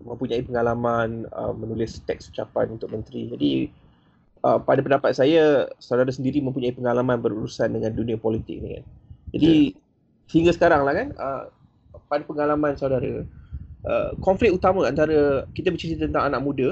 mempunyai 0.01 0.41
pengalaman 0.41 1.29
uh, 1.36 1.53
menulis 1.53 2.01
teks 2.08 2.34
ucapan 2.34 2.79
untuk 2.79 2.89
menteri. 2.89 3.29
Jadi 3.29 3.51
uh, 4.41 4.58
pada 4.58 4.82
pendapat 4.82 5.13
saya 5.13 5.70
saudara 5.77 6.10
sendiri 6.10 6.41
mempunyai 6.41 6.74
pengalaman 6.74 7.20
berurusan 7.20 7.77
dengan 7.77 7.94
dunia 7.94 8.17
politik 8.17 8.58
ni 8.58 8.79
kan. 8.79 8.86
Jadi 9.36 9.53
hingga 10.32 10.51
sekarang 10.56 10.82
lah 10.88 10.94
kan 10.96 11.08
uh, 11.20 11.44
pada 12.08 12.24
pengalaman 12.25 12.74
saudara 12.74 13.06
uh, 13.88 14.12
konflik 14.20 14.51
utama 14.51 14.84
antara 14.86 15.48
kita 15.56 15.72
bercerita 15.72 16.06
tentang 16.06 16.27
anak 16.27 16.41
muda 16.44 16.70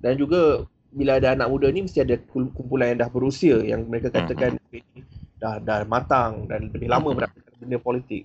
dan 0.00 0.16
juga 0.16 0.64
bila 0.90 1.20
ada 1.20 1.36
anak 1.36 1.48
muda 1.52 1.68
ni 1.70 1.86
mesti 1.86 2.02
ada 2.02 2.18
kumpulan 2.32 2.96
yang 2.96 2.98
dah 3.06 3.10
berusia 3.12 3.56
yang 3.62 3.86
mereka 3.86 4.10
katakan 4.10 4.58
dah 5.38 5.62
dah 5.62 5.86
matang 5.86 6.48
dan 6.48 6.72
lebih 6.72 6.88
lama 6.90 7.14
beraktif 7.14 7.44
benda 7.60 7.78
politik. 7.78 8.24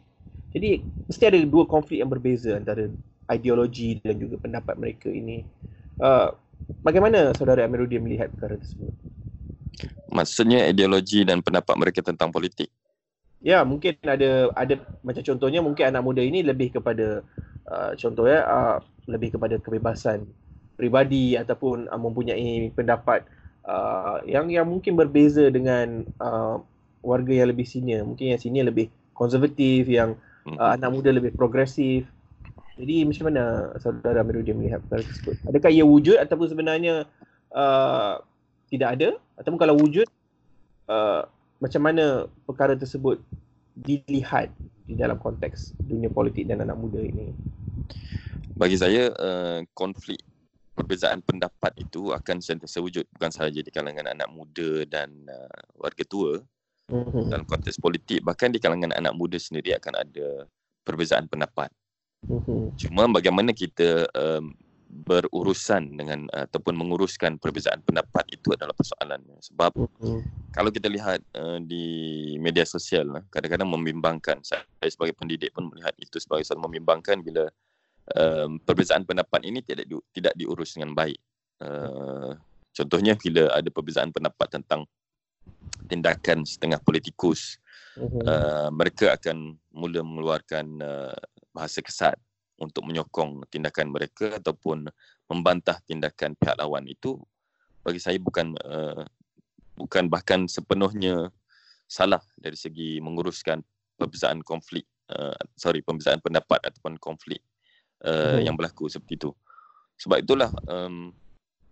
Jadi 0.55 0.81
mesti 0.81 1.23
ada 1.27 1.37
dua 1.43 1.67
konflik 1.67 1.99
yang 1.99 2.09
berbeza 2.09 2.55
antara 2.55 2.87
ideologi 3.27 3.99
dan 3.99 4.15
juga 4.17 4.39
pendapat 4.39 4.79
mereka 4.79 5.11
ini. 5.11 5.43
Uh, 5.99 6.31
bagaimana 6.81 7.35
saudara 7.35 7.67
Amiruddin 7.67 8.01
melihat 8.01 8.31
perkara 8.33 8.57
tersebut? 8.57 8.95
maksudnya 10.15 10.71
ideologi 10.71 11.27
dan 11.27 11.43
pendapat 11.43 11.75
mereka 11.75 11.99
tentang 11.99 12.31
politik 12.31 12.71
Ya, 13.45 13.61
mungkin 13.61 13.93
ada 14.01 14.49
ada 14.57 14.81
macam 15.05 15.21
contohnya 15.21 15.61
mungkin 15.61 15.85
anak 15.85 16.01
muda 16.01 16.17
ini 16.17 16.41
lebih 16.41 16.81
kepada 16.81 17.21
uh, 17.69 17.91
contohnya 17.97 18.39
uh, 18.45 18.77
lebih 19.05 19.37
kepada 19.37 19.61
kebebasan 19.61 20.25
peribadi 20.75 21.39
ataupun 21.39 21.87
uh, 21.87 21.99
mempunyai 21.99 22.69
pendapat 22.75 23.23
uh, 23.65 24.19
yang 24.27 24.49
yang 24.51 24.67
mungkin 24.67 24.97
berbeza 24.99 25.47
dengan 25.49 26.03
uh, 26.19 26.59
warga 27.05 27.33
yang 27.33 27.49
lebih 27.53 27.69
senior. 27.69 28.01
Mungkin 28.03 28.35
yang 28.35 28.41
senior 28.41 28.65
lebih 28.67 28.89
konservatif, 29.13 29.87
yang 29.87 30.17
uh, 30.57 30.75
anak 30.75 30.89
muda 30.91 31.09
lebih 31.13 31.31
progresif. 31.37 32.09
Jadi 32.75 33.07
macam 33.07 33.31
mana 33.31 33.71
saudara 33.79 34.19
Amiruddin 34.19 34.59
melihat 34.59 34.83
perkara 34.83 35.07
tersebut? 35.07 35.35
Adakah 35.47 35.71
ia 35.71 35.85
wujud 35.87 36.19
ataupun 36.19 36.47
sebenarnya 36.51 37.07
uh, 37.55 38.19
tidak 38.67 38.89
ada? 38.99 39.09
Ataupun 39.39 39.55
kalau 39.55 39.79
wujud, 39.79 40.03
uh, 40.91 41.23
macam 41.63 41.81
mana 41.87 42.27
perkara 42.43 42.75
tersebut 42.75 43.23
dilihat 43.79 44.51
di 44.83 44.99
dalam 44.99 45.15
konteks 45.15 45.71
dunia 45.79 46.11
politik 46.11 46.51
dan 46.51 46.67
anak 46.67 46.75
muda 46.75 46.99
ini? 46.99 47.31
Bagi 48.55 48.79
saya 48.79 49.11
uh, 49.11 49.59
konflik 49.75 50.19
perbezaan 50.75 51.23
pendapat 51.23 51.71
itu 51.79 52.11
akan 52.11 52.43
sentiasa 52.43 52.83
wujud 52.83 53.07
bukan 53.15 53.31
sahaja 53.31 53.63
di 53.63 53.71
kalangan 53.71 54.11
anak 54.11 54.27
muda 54.27 54.83
dan 54.87 55.11
uh, 55.27 55.59
warga 55.79 56.03
tua 56.03 56.43
Mhm. 56.85 57.33
dalam 57.33 57.45
konteks 57.49 57.81
politik 57.81 58.21
bahkan 58.21 58.53
di 58.53 58.61
kalangan 58.61 58.93
anak 58.93 59.17
muda 59.17 59.41
sendiri 59.41 59.73
akan 59.73 60.05
ada 60.05 60.45
perbezaan 60.85 61.25
pendapat 61.25 61.73
Mhm. 62.29 62.77
cuma 62.77 63.09
bagaimana 63.09 63.55
kita 63.55 64.05
um, 64.13 64.53
berurusan 64.85 65.97
dengan 65.97 66.29
uh, 66.29 66.45
ataupun 66.45 66.77
menguruskan 66.77 67.41
perbezaan 67.41 67.81
pendapat 67.81 68.23
itu 68.29 68.53
adalah 68.53 68.75
persoalannya 68.77 69.41
sebab 69.41 69.73
Mhm. 69.73 70.21
kalau 70.53 70.69
kita 70.69 70.87
lihat 70.87 71.19
uh, 71.35 71.57
di 71.59 71.85
media 72.37 72.63
sosial 72.63 73.25
kadang-kadang 73.33 73.67
membimbangkan 73.67 74.39
saya 74.45 74.63
sebagai 74.85 75.17
pendidik 75.17 75.51
pun 75.51 75.67
melihat 75.73 75.95
itu 75.97 76.21
sebagai 76.21 76.45
satu 76.45 76.61
membimbangkan 76.61 77.19
bila 77.25 77.49
um, 78.13 78.61
perbezaan 78.61 79.07
pendapat 79.07 79.41
ini 79.47 79.65
tidak 79.65 79.89
di, 79.89 79.95
tidak 80.13 80.33
diurus 80.37 80.77
dengan 80.77 80.93
baik 80.93 81.17
uh, 81.63 82.37
contohnya 82.75 83.17
bila 83.17 83.49
ada 83.55 83.69
perbezaan 83.71 84.13
pendapat 84.13 84.61
tentang 84.61 84.85
tindakan 85.89 86.45
setengah 86.45 86.81
politikus 86.81 87.57
Mhm. 87.95 88.21
uh, 88.27 88.69
mereka 88.75 89.15
akan 89.15 89.55
mula 89.71 90.03
mengeluarkan 90.03 90.67
uh, 90.83 91.15
bahasa 91.55 91.79
kesat 91.79 92.19
untuk 92.59 92.83
menyokong 92.83 93.47
tindakan 93.47 93.87
mereka 93.87 94.35
ataupun 94.35 94.91
membantah 95.31 95.79
tindakan 95.87 96.35
pihak 96.35 96.59
lawan 96.59 96.83
itu 96.91 97.15
bagi 97.87 98.03
saya 98.03 98.19
bukan 98.19 98.51
uh, 98.67 99.07
bukan 99.79 100.11
bahkan 100.11 100.43
sepenuhnya 100.47 101.31
salah 101.87 102.19
dari 102.35 102.59
segi 102.59 102.99
menguruskan 102.99 103.63
perbezaan 103.95 104.43
konflik 104.43 104.83
uh, 105.15 105.35
sorry 105.55 105.79
perbezaan 105.79 106.19
pendapat 106.19 106.59
ataupun 106.67 106.99
konflik 106.99 107.39
uh, 108.05 108.37
Mhm. 108.39 108.45
yang 108.45 108.55
berlaku 108.55 108.87
seperti 108.87 109.17
itu 109.19 109.31
sebab 109.97 110.21
itulah 110.21 110.51
um, 110.69 111.11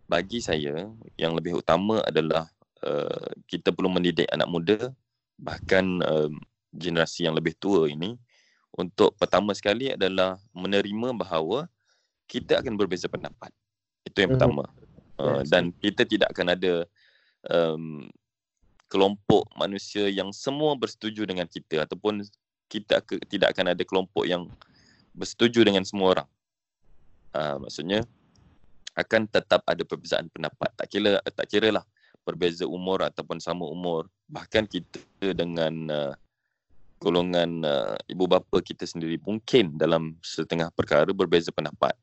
bagi 0.09 0.43
saya 0.43 0.89
yang 1.15 1.37
lebih 1.37 1.61
utama 1.61 2.03
adalah 2.03 2.49
uh, 2.83 3.29
kita 3.47 3.71
perlu 3.71 3.93
mendidik 3.93 4.27
anak 4.33 4.49
muda 4.49 4.77
bahkan 5.39 5.85
um, 6.03 6.37
generasi 6.73 7.29
yang 7.29 7.37
lebih 7.37 7.53
tua 7.55 7.87
ini 7.87 8.17
untuk 8.73 9.13
pertama 9.21 9.53
sekali 9.53 9.93
adalah 9.93 10.41
menerima 10.49 11.13
bahawa 11.13 11.69
kita 12.25 12.57
akan 12.57 12.73
berbeza 12.73 13.05
pendapat. 13.05 13.53
Itu 14.01 14.25
yang 14.25 14.33
Mhm. 14.33 14.37
pertama. 14.37 14.65
Uh, 15.21 15.45
dan 15.45 15.69
kita 15.77 16.09
tidak 16.09 16.33
akan 16.33 16.57
ada 16.57 16.73
um, 17.53 18.09
kelompok 18.89 19.45
manusia 19.53 20.09
yang 20.09 20.33
semua 20.33 20.73
bersetuju 20.73 21.29
dengan 21.29 21.45
kita 21.45 21.85
ataupun 21.85 22.25
kita 22.65 23.05
ke, 23.05 23.21
tidak 23.29 23.53
akan 23.53 23.77
ada 23.77 23.83
kelompok 23.85 24.25
yang 24.25 24.49
bersetuju 25.13 25.61
dengan 25.65 25.85
semua 25.85 26.19
orang. 26.19 26.29
Uh, 27.33 27.57
maksudnya 27.65 28.05
akan 28.93 29.25
tetap 29.25 29.65
ada 29.65 29.81
perbezaan 29.81 30.29
pendapat. 30.29 30.69
Tak 30.77 30.87
kira 30.89 31.17
tak 31.21 31.47
kira 31.49 31.73
lah 31.73 31.85
berbeza 32.21 32.65
umur 32.65 33.01
ataupun 33.05 33.41
sama 33.41 33.65
umur. 33.65 34.09
Bahkan 34.29 34.69
kita 34.69 35.33
dengan 35.33 35.73
uh, 35.89 36.13
golongan 37.01 37.65
uh, 37.67 37.97
ibu 38.07 38.29
bapa 38.29 38.63
kita 38.63 38.87
sendiri 38.87 39.19
mungkin 39.19 39.75
dalam 39.75 40.15
setengah 40.23 40.71
perkara 40.71 41.09
berbeza 41.11 41.51
pendapat. 41.51 41.93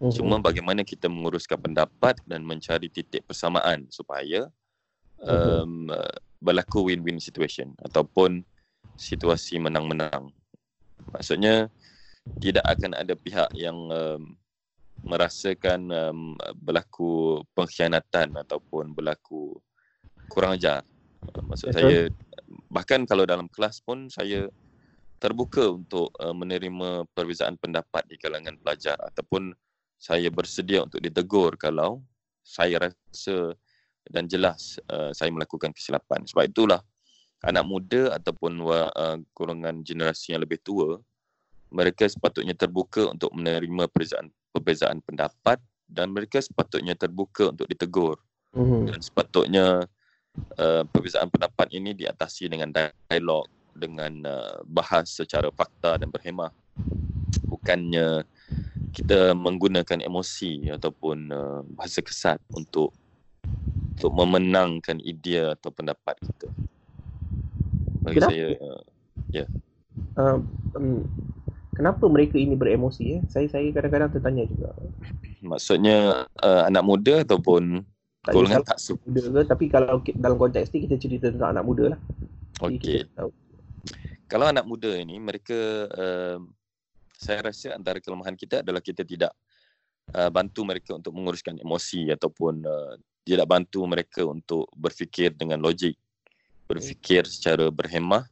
Mhm. 0.00 0.12
Cuma 0.14 0.36
bagaimana 0.40 0.84
kita 0.84 1.08
menguruskan 1.08 1.60
pendapat 1.60 2.20
dan 2.24 2.44
mencari 2.44 2.88
titik 2.88 3.24
persamaan 3.24 3.88
supaya 3.88 4.48
um, 5.24 5.88
uh, 5.92 6.16
berlaku 6.38 6.88
win-win 6.88 7.18
situation 7.18 7.74
ataupun 7.84 8.44
situasi 8.96 9.58
menang-menang. 9.60 10.30
Maksudnya 11.12 11.72
tidak 12.38 12.64
akan 12.68 12.92
ada 12.94 13.14
pihak 13.16 13.48
yang 13.56 13.76
um, 13.88 14.36
merasakan 15.02 15.88
um, 15.88 16.20
berlaku 16.58 17.42
pengkhianatan 17.56 18.36
ataupun 18.36 18.92
berlaku 18.92 19.56
kurang 20.28 20.60
ajar. 20.60 20.84
Uh, 21.32 21.42
Maksud 21.48 21.72
Betul. 21.72 21.78
saya 21.80 21.98
bahkan 22.68 23.04
kalau 23.08 23.24
dalam 23.24 23.48
kelas 23.48 23.80
pun 23.80 24.12
saya 24.12 24.46
terbuka 25.18 25.74
untuk 25.74 26.14
uh, 26.22 26.34
menerima 26.36 27.08
perbezaan 27.10 27.58
pendapat 27.58 28.06
di 28.06 28.16
kalangan 28.20 28.54
pelajar 28.62 28.94
ataupun 29.02 29.50
saya 29.98 30.30
bersedia 30.30 30.86
untuk 30.86 31.02
ditegur 31.02 31.58
kalau 31.58 31.98
saya 32.46 32.78
rasa 32.78 33.52
dan 34.08 34.30
jelas 34.30 34.78
uh, 34.88 35.10
saya 35.10 35.28
melakukan 35.34 35.74
kesilapan. 35.74 36.22
Sebab 36.24 36.48
itulah 36.48 36.80
anak 37.44 37.64
muda 37.66 38.14
ataupun 38.14 38.62
uh, 38.62 39.18
golongan 39.34 39.82
generasi 39.82 40.32
yang 40.34 40.42
lebih 40.42 40.62
tua 40.62 41.02
mereka 41.68 42.08
sepatutnya 42.08 42.56
terbuka 42.56 43.12
untuk 43.12 43.32
menerima 43.36 43.88
perbezaan 43.92 44.32
perbezaan 44.52 44.98
pendapat 45.04 45.60
dan 45.88 46.12
mereka 46.12 46.40
sepatutnya 46.40 46.96
terbuka 46.96 47.52
untuk 47.52 47.68
ditegur 47.68 48.16
Mhm. 48.56 48.88
dan 48.88 49.00
sepatutnya 49.04 49.66
uh, 50.56 50.82
perbezaan 50.88 51.28
pendapat 51.28 51.68
ini 51.76 51.92
diatasi 51.92 52.48
dengan 52.48 52.72
dialog 52.72 53.44
dengan 53.76 54.24
uh, 54.24 54.58
bahas 54.64 55.12
secara 55.12 55.52
fakta 55.52 56.00
dan 56.00 56.08
berhemah 56.08 56.48
bukannya 57.44 58.24
kita 58.96 59.36
menggunakan 59.36 60.00
emosi 60.00 60.72
ataupun 60.72 61.18
uh, 61.28 61.60
bahasa 61.76 62.00
kesat 62.00 62.40
untuk 62.56 62.96
untuk 63.98 64.10
memenangkan 64.16 64.96
idea 65.04 65.52
atau 65.52 65.68
pendapat 65.68 66.16
kita 66.24 66.48
bagi 68.00 68.16
Kenapa? 68.16 68.32
saya 68.32 68.48
uh, 68.58 68.82
Uh, 70.14 70.38
um, 70.78 71.02
kenapa 71.78 72.04
mereka 72.10 72.34
ini 72.34 72.58
beremosi? 72.58 73.04
Eh? 73.16 73.20
Saya 73.30 73.46
saya 73.46 73.70
kadang-kadang 73.70 74.10
tertanya 74.10 74.44
juga. 74.50 74.74
maksudnya 75.38 76.26
uh, 76.42 76.62
anak 76.66 76.82
muda 76.82 77.22
ataupun 77.22 77.86
Tak 78.26 78.34
golongan 78.34 78.66
tak 78.66 78.82
suka. 78.82 78.98
muda 79.06 79.22
ke, 79.22 79.40
tapi 79.46 79.64
kalau 79.70 80.02
dalam 80.18 80.36
konteks 80.36 80.74
ni 80.74 80.90
kita 80.90 80.98
cerita 80.98 81.30
tentang 81.30 81.54
anak 81.54 81.64
muda 81.64 81.84
lah. 81.94 82.00
Okey. 82.66 83.06
Kalau 84.26 84.50
anak 84.50 84.66
muda 84.66 84.90
ini 84.98 85.22
mereka 85.22 85.86
uh, 85.88 86.42
saya 87.14 87.46
rasa 87.46 87.78
antara 87.78 88.02
kelemahan 88.02 88.34
kita 88.34 88.66
adalah 88.66 88.82
kita 88.82 89.06
tidak 89.06 89.32
uh, 90.12 90.28
bantu 90.28 90.66
mereka 90.66 90.98
untuk 90.98 91.14
menguruskan 91.14 91.56
emosi 91.62 92.10
ataupun 92.12 92.66
uh, 92.66 92.94
tidak 93.22 93.46
bantu 93.46 93.86
mereka 93.86 94.26
untuk 94.26 94.66
berfikir 94.74 95.32
dengan 95.32 95.62
logik, 95.62 95.94
berfikir 96.66 97.24
secara 97.24 97.70
berhemah 97.70 98.26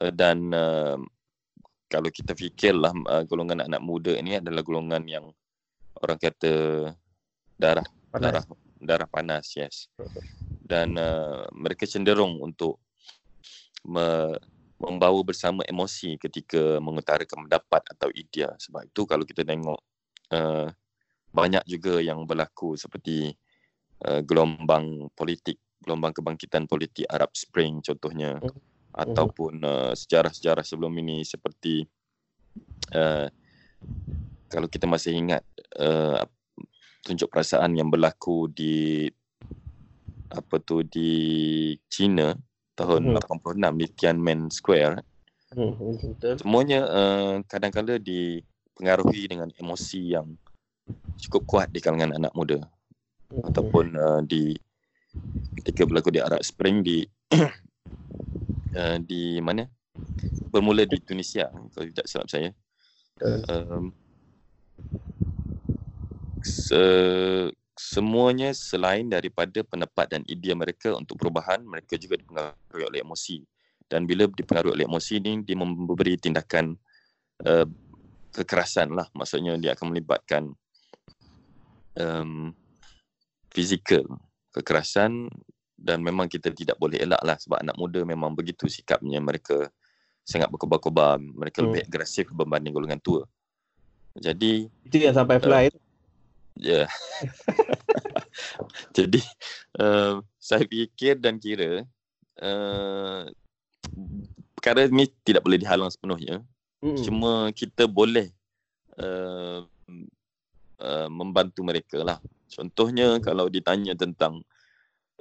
uh, 0.00 0.10
dan 0.10 0.50
uh, 0.50 0.98
kalau 1.86 2.10
kita 2.10 2.34
fikirlah 2.34 2.92
uh, 3.06 3.22
golongan 3.26 3.62
anak 3.66 3.82
muda 3.82 4.14
ini 4.18 4.42
adalah 4.42 4.62
golongan 4.66 5.06
yang 5.06 5.26
orang 6.02 6.18
kata 6.18 6.52
darah 7.56 7.86
Panas. 8.10 8.22
darah 8.22 8.44
darah 8.76 9.08
panas 9.08 9.46
yes 9.56 9.88
dan 10.66 10.98
uh, 10.98 11.46
mereka 11.54 11.86
cenderung 11.86 12.42
untuk 12.42 12.82
me, 13.86 14.34
membawa 14.76 15.22
bersama 15.24 15.64
emosi 15.64 16.20
ketika 16.20 16.82
mengutarakan 16.82 17.48
pendapat 17.48 17.82
atau 17.96 18.12
idea 18.12 18.52
sebab 18.60 18.84
itu 18.84 19.02
kalau 19.08 19.24
kita 19.24 19.46
tengok 19.46 19.80
uh, 20.34 20.68
banyak 21.32 21.64
juga 21.64 22.02
yang 22.02 22.26
berlaku 22.28 22.76
seperti 22.76 23.32
uh, 24.04 24.20
gelombang 24.26 25.08
politik 25.16 25.56
gelombang 25.80 26.12
kebangkitan 26.12 26.66
politik 26.68 27.06
Arab 27.08 27.32
Spring 27.32 27.80
contohnya 27.80 28.36
Hmm. 28.42 28.75
Ataupun 28.96 29.60
uh, 29.60 29.92
sejarah-sejarah 29.92 30.64
sebelum 30.64 30.92
ini 30.96 31.20
seperti 31.20 31.84
uh, 32.96 33.28
kalau 34.48 34.68
kita 34.72 34.88
masih 34.88 35.12
ingat 35.12 35.44
uh, 35.76 36.24
tunjuk 37.04 37.28
perasaan 37.28 37.76
yang 37.76 37.92
berlaku 37.92 38.48
di 38.48 39.06
apa 40.32 40.58
tu 40.58 40.82
di 40.82 41.12
China 41.86 42.34
tahun 42.74 43.14
Hmm. 43.14 43.20
86 43.20 43.80
di 43.80 43.86
Tiananmen 43.92 44.40
Square 44.50 45.04
Hmm, 45.54 45.72
betul. 45.78 46.42
semuanya 46.42 46.80
uh, 46.90 47.34
kadang-kala 47.46 48.02
dipengaruhi 48.02 49.30
dengan 49.30 49.48
emosi 49.54 50.18
yang 50.18 50.34
cukup 51.22 51.42
kuat 51.46 51.68
di 51.70 51.78
kalangan 51.78 52.18
anak 52.18 52.34
muda 52.34 52.66
Hmm, 53.30 53.42
ataupun 53.46 53.94
uh, 53.94 54.20
di 54.26 54.58
ketika 55.62 55.86
berlaku 55.86 56.10
di 56.10 56.20
Arab 56.20 56.42
Spring 56.42 56.82
di 56.82 57.06
uh, 58.76 58.98
di 59.00 59.40
mana? 59.40 59.64
Bermula 60.52 60.84
di 60.84 61.00
Tunisia 61.00 61.48
kalau 61.48 61.88
tidak 61.88 62.06
silap 62.06 62.28
saya. 62.28 62.52
Um, 63.24 63.96
se, 66.44 66.82
semuanya 67.72 68.52
selain 68.52 69.08
daripada 69.08 69.64
pendapat 69.64 70.12
dan 70.12 70.22
idea 70.28 70.52
mereka 70.52 70.92
untuk 70.92 71.16
perubahan 71.16 71.64
mereka 71.64 71.96
juga 71.96 72.20
dipengaruhi 72.20 72.84
oleh 72.84 73.00
emosi. 73.00 73.40
Dan 73.88 74.04
bila 74.04 74.28
dipengaruhi 74.28 74.82
oleh 74.82 74.86
emosi 74.86 75.14
ni 75.24 75.32
dia 75.40 75.56
memberi 75.56 76.20
tindakan 76.20 76.76
uh, 77.48 77.66
kekerasan 78.36 78.92
lah. 78.92 79.08
Maksudnya 79.16 79.56
dia 79.56 79.72
akan 79.72 79.96
melibatkan 79.96 80.52
um, 81.96 82.52
fizikal 83.48 84.04
kekerasan 84.52 85.32
dan 85.76 86.00
memang 86.00 86.26
kita 86.26 86.50
tidak 86.52 86.80
boleh 86.80 86.96
elak 86.98 87.20
lah 87.20 87.36
sebab 87.36 87.60
anak 87.60 87.76
muda 87.76 88.00
memang 88.02 88.32
begitu 88.32 88.64
sikapnya 88.66 89.20
mereka 89.20 89.68
sangat 90.26 90.48
berkobar-kobar 90.50 91.20
mereka 91.20 91.62
Hmm. 91.62 91.70
lebih 91.70 91.82
agresif 91.86 92.26
berbanding 92.32 92.72
golongan 92.72 92.98
tua 92.98 93.28
jadi 94.16 94.68
Itu 94.88 94.96
yang 94.96 95.16
sampai 95.16 95.36
fly 95.36 95.64
tu. 95.68 95.78
Ya. 96.56 96.88
Yeah. 96.88 96.88
Jadi 98.96 99.20
uh, 99.76 100.24
saya 100.40 100.64
fikir 100.64 101.20
dan 101.20 101.36
kira 101.36 101.84
uh, 102.40 103.28
perkara 104.56 104.88
ni 104.88 105.12
tidak 105.20 105.44
boleh 105.44 105.60
dihalang 105.60 105.92
sepenuhnya. 105.92 106.40
Hmm. 106.80 106.96
Cuma 106.96 107.52
kita 107.52 107.84
boleh 107.84 108.32
uh, 108.96 109.68
uh, 110.80 111.08
membantu 111.12 111.60
mereka 111.60 112.00
lah. 112.00 112.18
Contohnya 112.48 113.20
kalau 113.20 113.52
ditanya 113.52 113.92
tentang 113.92 114.40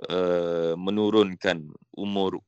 uh, 0.04 0.74
menurunkan 0.76 1.72
umur 1.96 2.40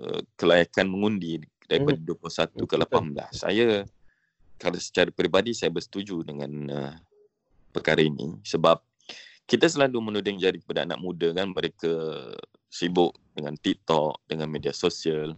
uh, 0.00 0.20
kelayakan 0.34 0.90
mengundi 0.90 1.42
daripada 1.66 1.98
21 1.98 2.68
ke 2.68 2.74
18. 2.76 3.32
Saya 3.32 3.86
kalau 4.58 4.78
secara 4.78 5.10
peribadi 5.10 5.54
saya 5.54 5.70
bersetuju 5.74 6.22
dengan 6.26 6.52
uh, 6.70 6.94
perkara 7.74 8.02
ini 8.02 8.38
sebab 8.44 8.78
kita 9.46 9.66
selalu 9.66 9.98
menuding 10.12 10.38
jari 10.38 10.62
kepada 10.62 10.86
anak 10.86 11.02
muda 11.02 11.34
kan 11.34 11.50
mereka 11.50 11.92
sibuk 12.72 13.12
dengan 13.34 13.58
TikTok, 13.58 14.22
dengan 14.24 14.48
media 14.48 14.72
sosial. 14.72 15.34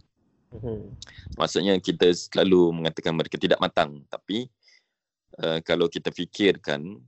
Hmm. 0.55 0.93
Maksudnya 1.35 1.75
kita 1.81 2.13
selalu 2.15 2.79
mengatakan 2.79 3.17
mereka 3.17 3.35
tidak 3.35 3.59
matang 3.59 4.05
tapi 4.07 4.47
uh, 5.41 5.59
kalau 5.65 5.89
kita 5.91 6.13
fikirkan 6.13 7.01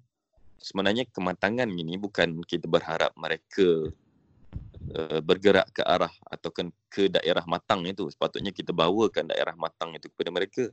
sebenarnya 0.57 1.05
kematangan 1.13 1.69
ini 1.69 1.95
bukan 2.01 2.41
kita 2.43 2.65
berharap 2.65 3.13
mereka 3.15 3.93
uh, 4.93 5.19
bergerak 5.23 5.67
ke 5.73 5.83
arah 5.83 6.11
atau 6.27 6.49
ke, 6.51 6.61
ke 6.87 7.03
daerah 7.11 7.43
matang 7.47 7.83
itu. 7.87 8.07
Sepatutnya 8.07 8.51
kita 8.55 8.71
bawakan 8.71 9.31
daerah 9.31 9.55
matang 9.57 9.95
itu 9.95 10.07
kepada 10.11 10.31
mereka. 10.31 10.69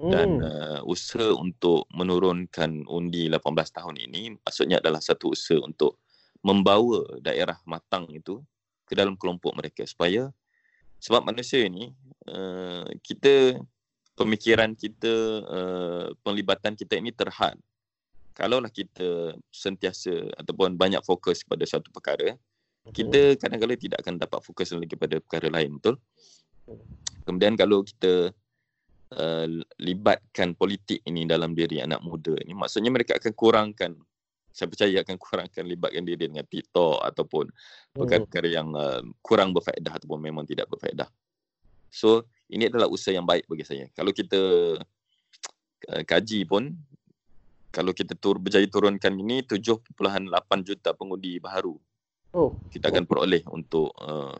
Dan 0.00 0.40
Hmm. 0.40 0.48
uh, 0.48 0.80
usaha 0.88 1.36
untuk 1.36 1.84
menurunkan 1.92 2.88
undi 2.88 3.28
18 3.28 3.36
tahun 3.68 4.00
ini 4.00 4.40
maksudnya 4.40 4.80
adalah 4.80 4.96
satu 4.96 5.36
usaha 5.36 5.60
untuk 5.60 6.00
membawa 6.40 7.04
daerah 7.20 7.60
matang 7.68 8.08
itu 8.08 8.40
ke 8.88 8.96
dalam 8.96 9.12
kelompok 9.20 9.52
mereka. 9.52 9.84
Supaya 9.84 10.32
sebab 10.96 11.20
manusia 11.20 11.68
ini 11.68 11.92
uh, 12.32 12.88
kita 13.04 13.60
pemikiran 14.16 14.72
kita 14.72 15.14
uh, 15.44 16.06
penglibatan 16.24 16.76
kita 16.76 16.96
ini 16.96 17.12
terhad. 17.12 17.60
Kalaulah 18.32 18.72
kita 18.72 19.36
sentiasa 19.52 20.32
ataupun 20.40 20.80
banyak 20.80 21.04
fokus 21.04 21.44
pada 21.44 21.68
satu 21.68 21.92
perkara 21.92 22.40
kita 22.88 23.36
kadang-kadang 23.36 23.76
tidak 23.76 23.98
akan 24.00 24.16
dapat 24.16 24.40
fokus 24.40 24.72
lagi 24.72 24.96
pada 24.96 25.20
perkara 25.20 25.52
lain 25.52 25.76
betul? 25.76 26.00
Kemudian 27.28 27.54
kalau 27.60 27.84
kita 27.84 28.32
uh, 29.14 29.46
libatkan 29.76 30.56
politik 30.56 31.04
ini 31.04 31.28
dalam 31.28 31.52
diri 31.52 31.84
anak 31.84 32.00
muda 32.00 32.34
ini 32.40 32.56
maksudnya 32.56 32.88
mereka 32.88 33.20
akan 33.20 33.32
kurangkan 33.36 33.92
saya 34.50 34.66
percaya 34.66 34.96
akan 35.06 35.14
kurangkan 35.14 35.62
libatkan 35.62 36.02
diri 36.02 36.26
dengan 36.26 36.42
TikTok 36.42 37.06
ataupun 37.06 37.54
perkara-perkara 37.94 38.48
yang 38.50 38.74
uh, 38.74 38.98
kurang 39.22 39.54
berfaedah 39.54 39.94
ataupun 39.94 40.18
memang 40.18 40.42
tidak 40.42 40.66
berfaedah. 40.66 41.06
So 41.86 42.26
ini 42.50 42.66
adalah 42.66 42.90
usaha 42.90 43.14
yang 43.14 43.26
baik 43.26 43.46
bagi 43.46 43.62
saya. 43.62 43.86
Kalau 43.94 44.10
kita 44.10 44.40
uh, 45.86 46.02
kaji 46.02 46.50
pun 46.50 46.74
kalau 47.70 47.94
kita 47.94 48.18
tur 48.18 48.42
berjaya 48.42 48.66
turunkan 48.66 49.14
ini 49.14 49.46
7.8 49.46 49.86
juta 50.66 50.90
pengundi 50.90 51.38
baru 51.38 51.78
Oh, 52.30 52.54
kita 52.70 52.94
akan 52.94 53.04
peroleh 53.06 53.42
untuk 53.50 53.90
uh, 53.98 54.38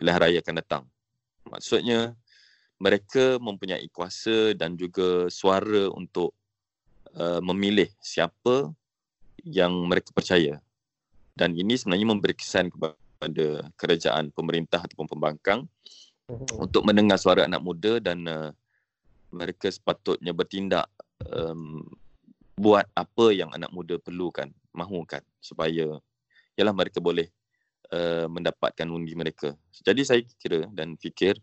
pilihan 0.00 0.20
raya 0.20 0.38
akan 0.40 0.56
datang. 0.58 0.84
Maksudnya 1.44 2.16
mereka 2.80 3.36
mempunyai 3.36 3.86
kuasa 3.92 4.56
dan 4.56 4.74
juga 4.74 5.28
suara 5.28 5.92
untuk 5.92 6.32
uh, 7.14 7.40
memilih 7.44 7.92
siapa 8.00 8.72
yang 9.44 9.74
mereka 9.86 10.10
percaya. 10.16 10.58
Dan 11.36 11.52
ini 11.56 11.76
sebenarnya 11.76 12.08
memberi 12.08 12.34
kesan 12.36 12.72
kepada 12.72 13.68
kerajaan 13.76 14.32
pemerintah 14.32 14.80
ataupun 14.80 15.08
pembangkang 15.08 15.68
Hmm. 16.32 16.64
untuk 16.64 16.86
mendengar 16.86 17.18
suara 17.18 17.44
anak 17.44 17.60
muda 17.60 17.98
dan 17.98 18.24
uh, 18.24 18.50
mereka 19.28 19.68
sepatutnya 19.68 20.30
bertindak 20.30 20.86
um, 21.28 21.84
buat 22.54 22.86
apa 22.94 23.34
yang 23.34 23.50
anak 23.50 23.68
muda 23.68 23.98
perlukan, 23.98 24.48
mahukan 24.70 25.20
supaya 25.42 25.98
ialah 26.56 26.74
mereka 26.74 26.98
boleh 27.00 27.28
uh, 27.92 28.26
mendapatkan 28.28 28.86
undi 28.88 29.12
mereka. 29.16 29.54
Jadi 29.72 30.02
saya 30.04 30.20
kira 30.40 30.68
dan 30.72 30.96
fikir 30.96 31.40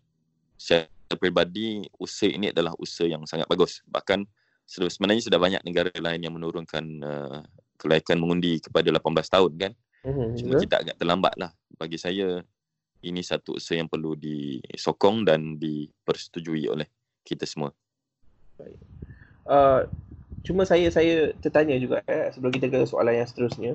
secara 0.59 0.89
peribadi 1.17 1.87
usaha 1.97 2.29
ini 2.29 2.51
adalah 2.53 2.75
usaha 2.77 3.07
yang 3.07 3.25
sangat 3.25 3.49
bagus. 3.49 3.81
Bahkan 3.89 4.25
sebenarnya 4.69 5.25
sudah 5.25 5.39
banyak 5.41 5.61
negara 5.65 5.89
lain 5.97 6.21
yang 6.21 6.33
menurunkan 6.37 6.85
uh, 7.01 7.41
kelayakan 7.81 8.21
mengundi 8.21 8.61
kepada 8.61 8.93
18 8.93 9.01
tahun 9.33 9.51
kan. 9.57 9.71
Hmm. 10.05 10.35
Cuma 10.37 10.61
kita 10.61 10.85
agak 10.85 10.95
terlambat 10.99 11.33
lah. 11.39 11.51
Bagi 11.79 11.97
saya 11.97 12.43
ini 12.99 13.23
satu 13.23 13.55
usaha 13.55 13.79
yang 13.79 13.87
perlu 13.87 14.13
disokong 14.19 15.23
dan 15.23 15.55
dipersetujui 15.55 16.67
oleh 16.67 16.87
kita 17.23 17.47
semua. 17.47 17.71
Uh, 19.47 19.87
cuma 20.43 20.67
saya 20.67 20.91
saya 20.91 21.31
tertanya 21.39 21.79
juga 21.79 22.03
eh, 22.05 22.29
sebelum 22.35 22.51
kita 22.51 22.67
ke 22.67 22.79
soalan 22.83 23.23
yang 23.23 23.27
seterusnya. 23.27 23.73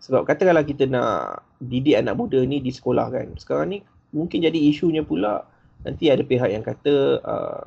Sebab 0.00 0.28
katakanlah 0.28 0.62
kita 0.62 0.84
nak 0.86 1.42
didik 1.58 1.96
anak 1.96 2.14
muda 2.14 2.38
ni 2.44 2.60
di 2.60 2.70
sekolah 2.70 3.08
kan. 3.10 3.32
Sekarang 3.40 3.72
ni 3.72 3.78
mungkin 4.12 4.44
jadi 4.44 4.56
isunya 4.56 5.02
pula 5.02 5.42
nanti 5.82 6.12
ada 6.12 6.22
pihak 6.22 6.50
yang 6.52 6.64
kata 6.64 7.20
uh, 7.24 7.62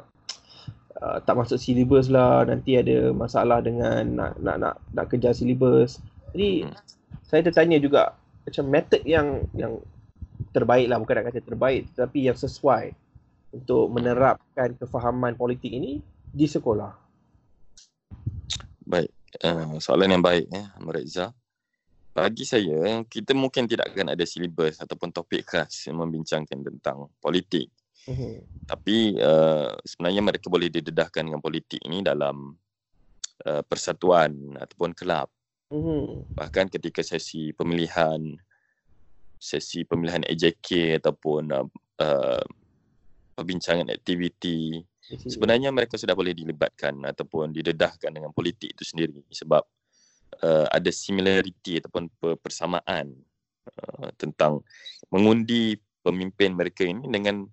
uh, 1.02 1.18
tak 1.26 1.36
masuk 1.36 1.58
silibus 1.60 2.08
lah, 2.08 2.46
nanti 2.46 2.78
ada 2.78 3.12
masalah 3.12 3.60
dengan 3.60 4.06
nak 4.14 4.32
nak 4.40 4.58
nak, 4.62 4.76
nak 4.94 5.06
kejar 5.10 5.34
silibus. 5.34 6.00
Jadi 6.32 6.64
hmm. 6.66 6.76
saya 7.26 7.42
tertanya 7.44 7.82
juga 7.82 8.14
macam 8.46 8.66
method 8.70 9.02
yang 9.06 9.46
yang 9.58 9.82
terbaik 10.56 10.88
lah, 10.90 10.98
bukan 10.98 11.14
nak 11.20 11.26
kata 11.34 11.42
terbaik 11.44 11.92
tetapi 11.94 12.30
yang 12.30 12.38
sesuai 12.38 12.94
untuk 13.50 13.90
menerapkan 13.90 14.78
kefahaman 14.78 15.34
politik 15.34 15.74
ini 15.74 16.00
di 16.30 16.46
sekolah. 16.46 16.94
Baik, 18.86 19.10
uh, 19.46 19.78
soalan 19.82 20.18
yang 20.18 20.24
baik 20.26 20.50
ya, 20.50 20.74
Mereza 20.82 21.34
bagi 22.10 22.44
saya 22.44 23.06
kita 23.06 23.32
mungkin 23.38 23.70
tidak 23.70 23.94
akan 23.94 24.18
ada 24.18 24.26
silibus 24.26 24.82
ataupun 24.82 25.14
topik 25.14 25.46
khas 25.46 25.88
yang 25.88 26.02
membincangkan 26.02 26.60
tentang 26.60 27.08
politik. 27.22 27.70
Uh-huh. 28.10 28.42
Tapi 28.66 29.20
uh, 29.22 29.78
sebenarnya 29.86 30.22
mereka 30.26 30.50
boleh 30.50 30.68
didedahkan 30.74 31.22
dengan 31.22 31.40
politik 31.40 31.80
ini 31.86 32.02
dalam 32.02 32.58
uh, 33.46 33.64
persatuan 33.64 34.58
ataupun 34.58 34.98
kelab. 34.98 35.30
Uh-huh. 35.70 36.26
Bahkan 36.34 36.74
ketika 36.74 37.06
sesi 37.06 37.54
pemilihan 37.54 38.36
sesi 39.40 39.88
pemilihan 39.88 40.26
AJK 40.28 41.00
ataupun 41.00 41.44
uh, 41.56 41.68
uh, 42.04 42.44
perbincangan 43.40 43.88
aktiviti 43.88 44.84
sebenarnya 45.00 45.72
mereka 45.72 45.96
sudah 45.96 46.12
boleh 46.14 46.36
dilibatkan 46.36 47.00
ataupun 47.08 47.56
didedahkan 47.56 48.12
dengan 48.12 48.36
politik 48.36 48.76
itu 48.76 48.84
sendiri 48.84 49.24
sebab 49.32 49.64
uh, 50.44 50.68
ada 50.72 50.92
similarity 50.92 51.80
ataupun 51.84 52.10
persamaan 52.40 53.14
uh, 53.68 54.10
tentang 54.16 54.64
mengundi 55.12 55.80
pemimpin 56.04 56.56
mereka 56.56 56.88
ini 56.88 57.06
dengan 57.08 57.46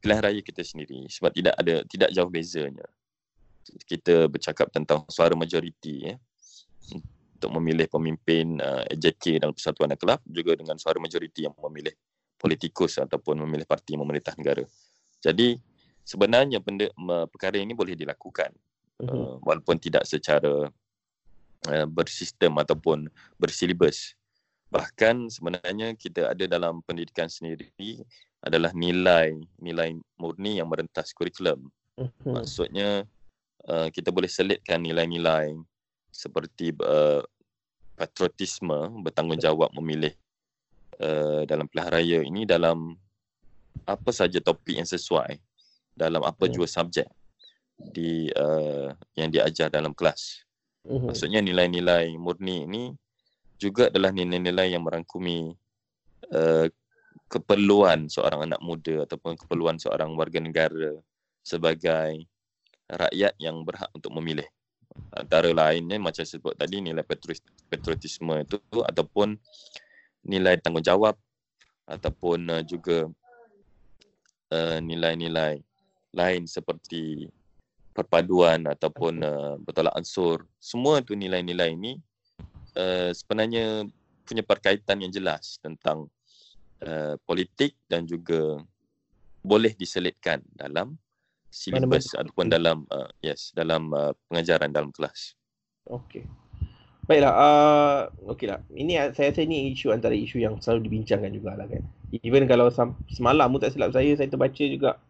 pilihan 0.00 0.22
raya 0.24 0.40
kita 0.40 0.64
sendiri. 0.64 1.04
Sebab 1.08 1.30
tidak 1.32 1.54
ada 1.60 1.84
tidak 1.86 2.10
jauh 2.12 2.30
bezanya. 2.32 2.86
Kita 3.86 4.26
bercakap 4.26 4.72
tentang 4.72 5.04
suara 5.12 5.36
majoriti 5.36 6.10
ya. 6.10 6.14
Untuk 7.40 7.56
memilih 7.56 7.88
pemimpin 7.88 8.60
uh, 8.60 8.84
AJK 8.92 9.40
dalam 9.40 9.56
Persatuan 9.56 9.96
Kelab 9.96 10.20
juga 10.28 10.52
dengan 10.56 10.76
suara 10.76 11.00
majoriti 11.00 11.48
yang 11.48 11.56
memilih 11.56 11.96
politikus 12.36 13.00
ataupun 13.00 13.40
memilih 13.44 13.64
parti 13.64 13.96
memerintah 13.96 14.36
negara. 14.36 14.64
Jadi 15.20 15.56
sebenarnya 16.04 16.60
benda 16.60 16.88
perkara 17.28 17.60
ini 17.60 17.76
boleh 17.76 17.96
dilakukan. 17.96 18.52
Uh, 19.00 19.40
walaupun 19.40 19.80
tidak 19.80 20.04
secara 20.04 20.68
uh, 21.68 21.86
bersistem 21.90 22.56
ataupun 22.56 23.10
bersilibus. 23.36 24.14
Bahkan 24.70 25.28
sebenarnya 25.28 25.98
kita 25.98 26.30
ada 26.30 26.46
dalam 26.46 26.78
pendidikan 26.86 27.26
sendiri 27.26 28.06
adalah 28.40 28.70
nilai 28.72 29.36
nilai 29.58 29.98
murni 30.16 30.62
yang 30.62 30.70
merentas 30.70 31.12
kurikulum. 31.12 31.68
Uh-huh. 31.98 32.32
Maksudnya 32.38 33.04
uh, 33.68 33.88
kita 33.92 34.08
boleh 34.14 34.30
selitkan 34.30 34.80
nilai-nilai 34.80 35.52
seperti 36.08 36.72
uh, 36.80 37.20
patriotisme, 37.98 39.04
bertanggungjawab 39.04 39.74
memilih 39.76 40.14
uh, 41.02 41.44
dalam 41.44 41.68
pilihan 41.68 41.90
raya 41.92 42.18
ini 42.24 42.48
dalam 42.48 42.96
apa 43.84 44.10
saja 44.14 44.40
topik 44.40 44.78
yang 44.78 44.88
sesuai 44.88 45.36
dalam 45.92 46.22
apa 46.24 46.46
uh-huh. 46.46 46.54
jua 46.54 46.66
subjek 46.70 47.10
di 47.76 48.30
uh, 48.38 48.94
yang 49.18 49.28
diajar 49.28 49.68
dalam 49.68 49.92
kelas. 49.92 50.46
Mm-hmm. 50.88 51.06
Maksudnya 51.12 51.40
nilai-nilai 51.44 52.16
murni 52.16 52.64
ini 52.64 52.82
juga 53.60 53.92
adalah 53.92 54.08
nilai-nilai 54.16 54.72
yang 54.72 54.80
merangkumi 54.80 55.52
uh, 56.32 56.66
keperluan 57.28 58.08
seorang 58.08 58.48
anak 58.48 58.60
muda 58.64 59.04
ataupun 59.04 59.36
keperluan 59.36 59.76
seorang 59.76 60.16
warga 60.16 60.40
negara 60.40 60.96
sebagai 61.44 62.24
rakyat 62.88 63.36
yang 63.36 63.60
berhak 63.62 63.92
untuk 63.92 64.10
memilih. 64.16 64.48
Antara 65.14 65.46
lainnya 65.54 66.00
macam 66.02 66.26
sebut 66.26 66.56
tadi 66.58 66.82
nilai 66.82 67.06
patriotisme 67.70 68.42
itu 68.42 68.58
ataupun 68.82 69.38
nilai 70.26 70.58
tanggungjawab 70.58 71.14
ataupun 71.86 72.38
uh, 72.50 72.62
juga 72.64 73.06
uh, 74.50 74.78
nilai-nilai 74.82 75.62
lain 76.10 76.42
seperti 76.50 77.30
perpaduan 78.00 78.64
ataupun 78.64 79.20
uh, 79.20 79.54
bertolak 79.60 79.92
ansur 79.92 80.48
semua 80.56 81.04
tu 81.04 81.12
nilai-nilai 81.12 81.76
ini 81.76 82.00
uh, 82.80 83.12
sebenarnya 83.12 83.84
punya 84.24 84.40
perkaitan 84.40 85.04
yang 85.04 85.12
jelas 85.12 85.60
tentang 85.60 86.08
uh, 86.80 87.14
politik 87.28 87.76
dan 87.84 88.08
juga 88.08 88.62
boleh 89.44 89.76
diselitkan 89.76 90.40
dalam 90.56 90.96
silibus 91.50 92.14
ataupun 92.14 92.46
dalam 92.48 92.86
uh, 92.88 93.10
yes 93.20 93.50
dalam 93.52 93.90
uh, 93.90 94.14
pengajaran 94.30 94.70
dalam 94.70 94.94
kelas. 94.94 95.34
Okey. 95.90 96.24
Baiklah, 97.10 97.34
uh, 97.34 98.00
okeylah. 98.30 98.62
Ini 98.70 99.10
saya 99.10 99.34
rasa 99.34 99.42
ini 99.42 99.74
isu 99.74 99.90
antara 99.90 100.14
isu 100.14 100.38
yang 100.38 100.62
selalu 100.62 100.86
dibincangkan 100.86 101.34
juga 101.34 101.58
lah 101.58 101.66
kan. 101.66 101.82
Even 102.22 102.46
kalau 102.46 102.70
semalam 103.10 103.50
tak 103.58 103.74
silap 103.74 103.90
saya, 103.90 104.14
saya 104.14 104.30
terbaca 104.30 104.62
juga 104.62 105.02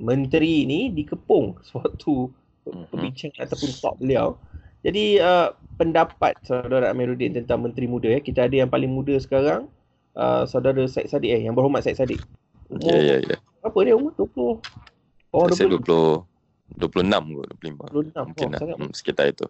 menteri 0.00 0.64
ni 0.64 0.88
dikepung 0.90 1.60
suatu 1.68 2.32
mm-hmm. 2.66 2.88
perbincangan 2.90 3.40
ataupun 3.44 3.70
talk 3.78 3.94
beliau. 4.00 4.34
Jadi 4.80 5.20
uh, 5.20 5.52
pendapat 5.76 6.40
saudara 6.40 6.88
Amiruddin 6.88 7.36
tentang 7.36 7.60
menteri 7.60 7.84
muda 7.84 8.08
ya. 8.08 8.20
Kita 8.24 8.48
ada 8.48 8.56
yang 8.64 8.72
paling 8.72 8.88
muda 8.88 9.12
sekarang 9.20 9.68
uh, 10.16 10.48
saudara 10.48 10.88
Said 10.88 11.12
Sadiq 11.12 11.36
eh 11.36 11.44
yang 11.44 11.52
berhormat 11.52 11.84
Said 11.84 12.00
Sadiq. 12.00 12.24
Ya 12.80 12.96
ya 12.96 13.16
ya. 13.20 13.36
Apa 13.60 13.84
dia 13.84 13.92
umur 13.92 14.16
20? 14.16 14.64
Oh 15.36 15.46
20. 15.46 15.84
20 15.84 16.30
26 16.80 17.12
ke 17.12 17.42
25. 17.60 18.16
26. 18.16 18.30
Mungkin 18.30 18.48
oh, 18.48 18.52
lah. 18.56 18.76
hmm, 18.80 18.92
sekitar 18.96 19.26
itu. 19.28 19.46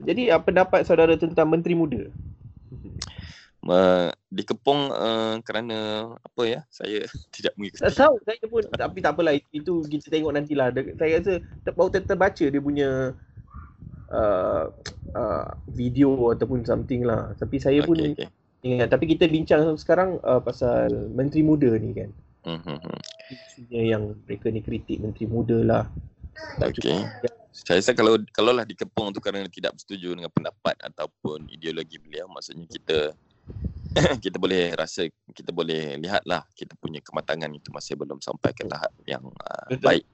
Jadi 0.00 0.30
uh, 0.30 0.40
pendapat 0.40 0.86
saudara 0.86 1.18
tentang 1.18 1.50
menteri 1.50 1.74
muda? 1.74 2.06
Uh, 3.68 4.08
dikepung 4.32 4.88
uh, 4.88 5.36
kerana 5.44 6.10
apa 6.16 6.42
ya 6.46 6.60
saya 6.72 7.04
tidak 7.34 7.52
mengikuti. 7.60 7.84
Tak 7.84 7.96
tahu 7.98 8.14
saya 8.24 8.44
pun 8.48 8.62
tapi 8.72 8.98
tak 9.04 9.12
apalah 9.12 9.34
itu 9.36 9.72
kita 9.84 10.08
tengok 10.08 10.32
nantilah. 10.32 10.72
Saya 10.96 11.20
rasa 11.20 11.32
baru 11.74 11.90
ter, 11.92 12.02
terbaca 12.06 12.44
dia 12.48 12.62
punya 12.62 13.12
uh, 14.08 14.64
uh, 15.12 15.48
video 15.68 16.32
ataupun 16.32 16.64
something 16.64 17.04
lah. 17.04 17.36
Tapi 17.36 17.60
saya 17.60 17.84
pun 17.84 17.98
okay, 18.00 18.26
okay. 18.26 18.28
ingat. 18.64 18.88
Tapi 18.88 19.04
kita 19.12 19.28
bincang 19.28 19.76
sekarang 19.76 20.16
uh, 20.24 20.40
pasal 20.40 21.12
menteri 21.12 21.44
muda 21.44 21.70
ni 21.76 21.92
kan. 21.92 22.10
Mm-hmm. 22.40 22.96
yang 23.68 24.16
mereka 24.24 24.48
ni 24.48 24.64
kritik 24.64 24.96
menteri 24.96 25.28
muda 25.28 25.60
lah. 25.60 25.84
Okay. 26.56 27.04
Saya 27.52 27.84
rasa 27.84 27.92
kalau 27.92 28.16
kalau 28.32 28.56
lah 28.56 28.64
dikepung 28.64 29.12
tu 29.12 29.20
kerana 29.20 29.44
tidak 29.50 29.76
bersetuju 29.76 30.16
dengan 30.16 30.32
pendapat 30.32 30.72
ataupun 30.80 31.50
ideologi 31.52 32.00
beliau 32.00 32.30
maksudnya 32.32 32.64
kita 32.64 33.12
kita 34.24 34.38
boleh 34.38 34.70
rasa 34.78 35.10
kita 35.34 35.50
boleh 35.50 35.98
lihatlah 35.98 36.46
kita 36.54 36.78
punya 36.78 37.02
kematangan 37.02 37.50
itu 37.50 37.74
masih 37.74 37.98
belum 37.98 38.22
sampai 38.22 38.54
ke 38.54 38.62
tahap 38.70 38.92
yang 39.06 39.24
uh, 39.26 39.66
baik. 39.82 40.06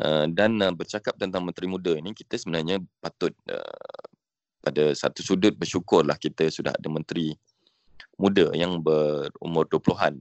Uh, 0.00 0.24
dan 0.32 0.56
uh, 0.64 0.72
bercakap 0.72 1.12
tentang 1.20 1.44
menteri 1.44 1.68
muda 1.68 1.92
ini 1.92 2.16
kita 2.16 2.40
sebenarnya 2.40 2.80
patut 3.04 3.36
uh, 3.52 4.00
pada 4.64 4.96
satu 4.96 5.20
sudut 5.20 5.52
bersyukurlah 5.52 6.16
kita 6.16 6.48
sudah 6.48 6.72
ada 6.72 6.88
menteri 6.88 7.36
muda 8.16 8.48
yang 8.56 8.80
berumur 8.80 9.68
20-an 9.68 10.16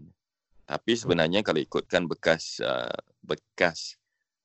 tapi 0.67 0.91
sebenarnya 0.95 1.43
kalau 1.43 1.59
ikutkan 1.59 2.07
bekas 2.07 2.59
uh, 2.63 2.95
bekas 3.23 3.99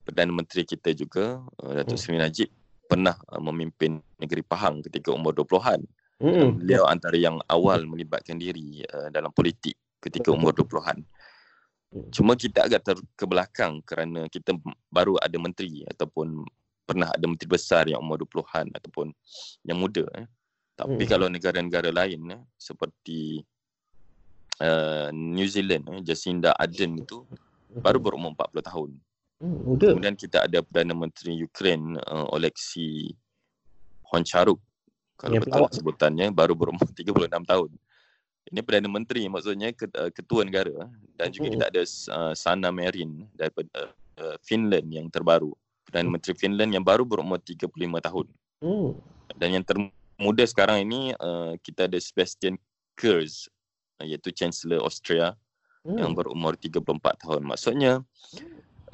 Perdana 0.07 0.31
Menteri 0.31 0.63
kita 0.63 0.95
juga 0.95 1.43
uh, 1.63 1.73
Datuk 1.83 1.99
Seri 1.99 2.19
Najib 2.19 2.51
pernah 2.87 3.19
uh, 3.31 3.43
memimpin 3.43 3.99
negeri 4.23 4.43
Pahang 4.47 4.83
ketika 4.87 5.11
umur 5.11 5.35
20-an 5.35 5.83
Hmm. 6.17 6.57
Beliau 6.63 6.89
antara 6.89 7.17
yang 7.17 7.37
awal 7.45 7.85
melibatkan 7.85 8.41
diri 8.41 8.81
uh, 8.89 9.13
dalam 9.13 9.29
politik 9.33 9.77
ketika 10.01 10.33
umur 10.33 10.57
20-an. 10.57 11.05
Hmm. 11.93 12.09
Cuma 12.13 12.33
kita 12.35 12.65
agak 12.65 12.83
ter 12.83 12.97
ke 13.15 13.25
belakang 13.29 13.85
kerana 13.85 14.25
kita 14.33 14.57
baru 14.89 15.21
ada 15.21 15.37
menteri 15.37 15.85
ataupun 15.87 16.45
pernah 16.87 17.11
ada 17.11 17.27
menteri 17.27 17.51
besar 17.51 17.91
yang 17.91 18.01
umur 18.01 18.23
20-an 18.25 18.71
ataupun 18.79 19.11
yang 19.67 19.77
muda. 19.77 20.07
Eh. 20.17 20.27
Tapi 20.77 21.03
hmm. 21.05 21.11
kalau 21.11 21.27
negara-negara 21.27 21.91
lain 21.91 22.21
eh, 22.37 22.43
seperti 22.57 23.43
uh, 24.63 25.09
New 25.11 25.49
Zealand, 25.51 25.89
eh, 25.91 26.01
Jacinda 26.07 26.55
Ardern 26.55 27.03
itu 27.03 27.27
hmm. 27.27 27.83
baru 27.83 27.99
berumur 27.99 28.33
40 28.39 28.71
tahun. 28.71 28.91
Hmm, 29.37 29.59
muda. 29.69 29.89
Kemudian 29.93 30.17
kita 30.17 30.49
ada 30.49 30.65
Perdana 30.65 30.95
Menteri 30.97 31.37
Ukraine 31.45 32.01
uh, 32.09 32.29
Oleksiy 32.33 33.13
Honcharuk 34.09 34.63
kalau 35.17 35.41
betul 35.41 35.53
pelawak. 35.67 35.73
sebutannya 35.73 36.27
baru 36.31 36.55
berumur 36.55 36.89
36 36.97 37.27
tahun. 37.49 37.71
Ini 38.47 38.61
Perdana 38.63 38.87
Menteri 38.87 39.27
maksudnya 39.27 39.75
uh, 39.75 40.11
ketua 40.15 40.47
negara 40.47 40.87
dan 41.19 41.35
juga 41.35 41.51
kita 41.51 41.65
ada 41.67 41.83
uh, 41.83 42.35
Sanna 42.39 42.71
Marin 42.71 43.27
daripada 43.35 43.91
uh, 44.23 44.37
Finland 44.47 44.87
yang 44.87 45.11
terbaru. 45.11 45.51
Perdana 45.83 46.15
Menteri 46.15 46.39
Finland 46.39 46.71
yang 46.71 46.87
baru 46.87 47.03
berumur 47.03 47.43
35 47.43 47.67
tahun. 48.07 48.27
Hmm. 48.63 48.95
Dan 49.35 49.49
yang 49.59 49.65
termuda 49.67 50.45
sekarang 50.47 50.87
ini 50.87 51.11
uh, 51.19 51.59
kita 51.59 51.91
ada 51.91 51.99
Sebastian 51.99 52.55
Kurz 52.95 53.51
iaitu 53.99 54.31
Chancellor 54.31 54.85
Austria 54.85 55.35
hmm. 55.83 55.99
yang 55.99 56.13
berumur 56.15 56.55
34 56.55 56.83
tahun. 57.23 57.43
Maksudnya 57.43 57.93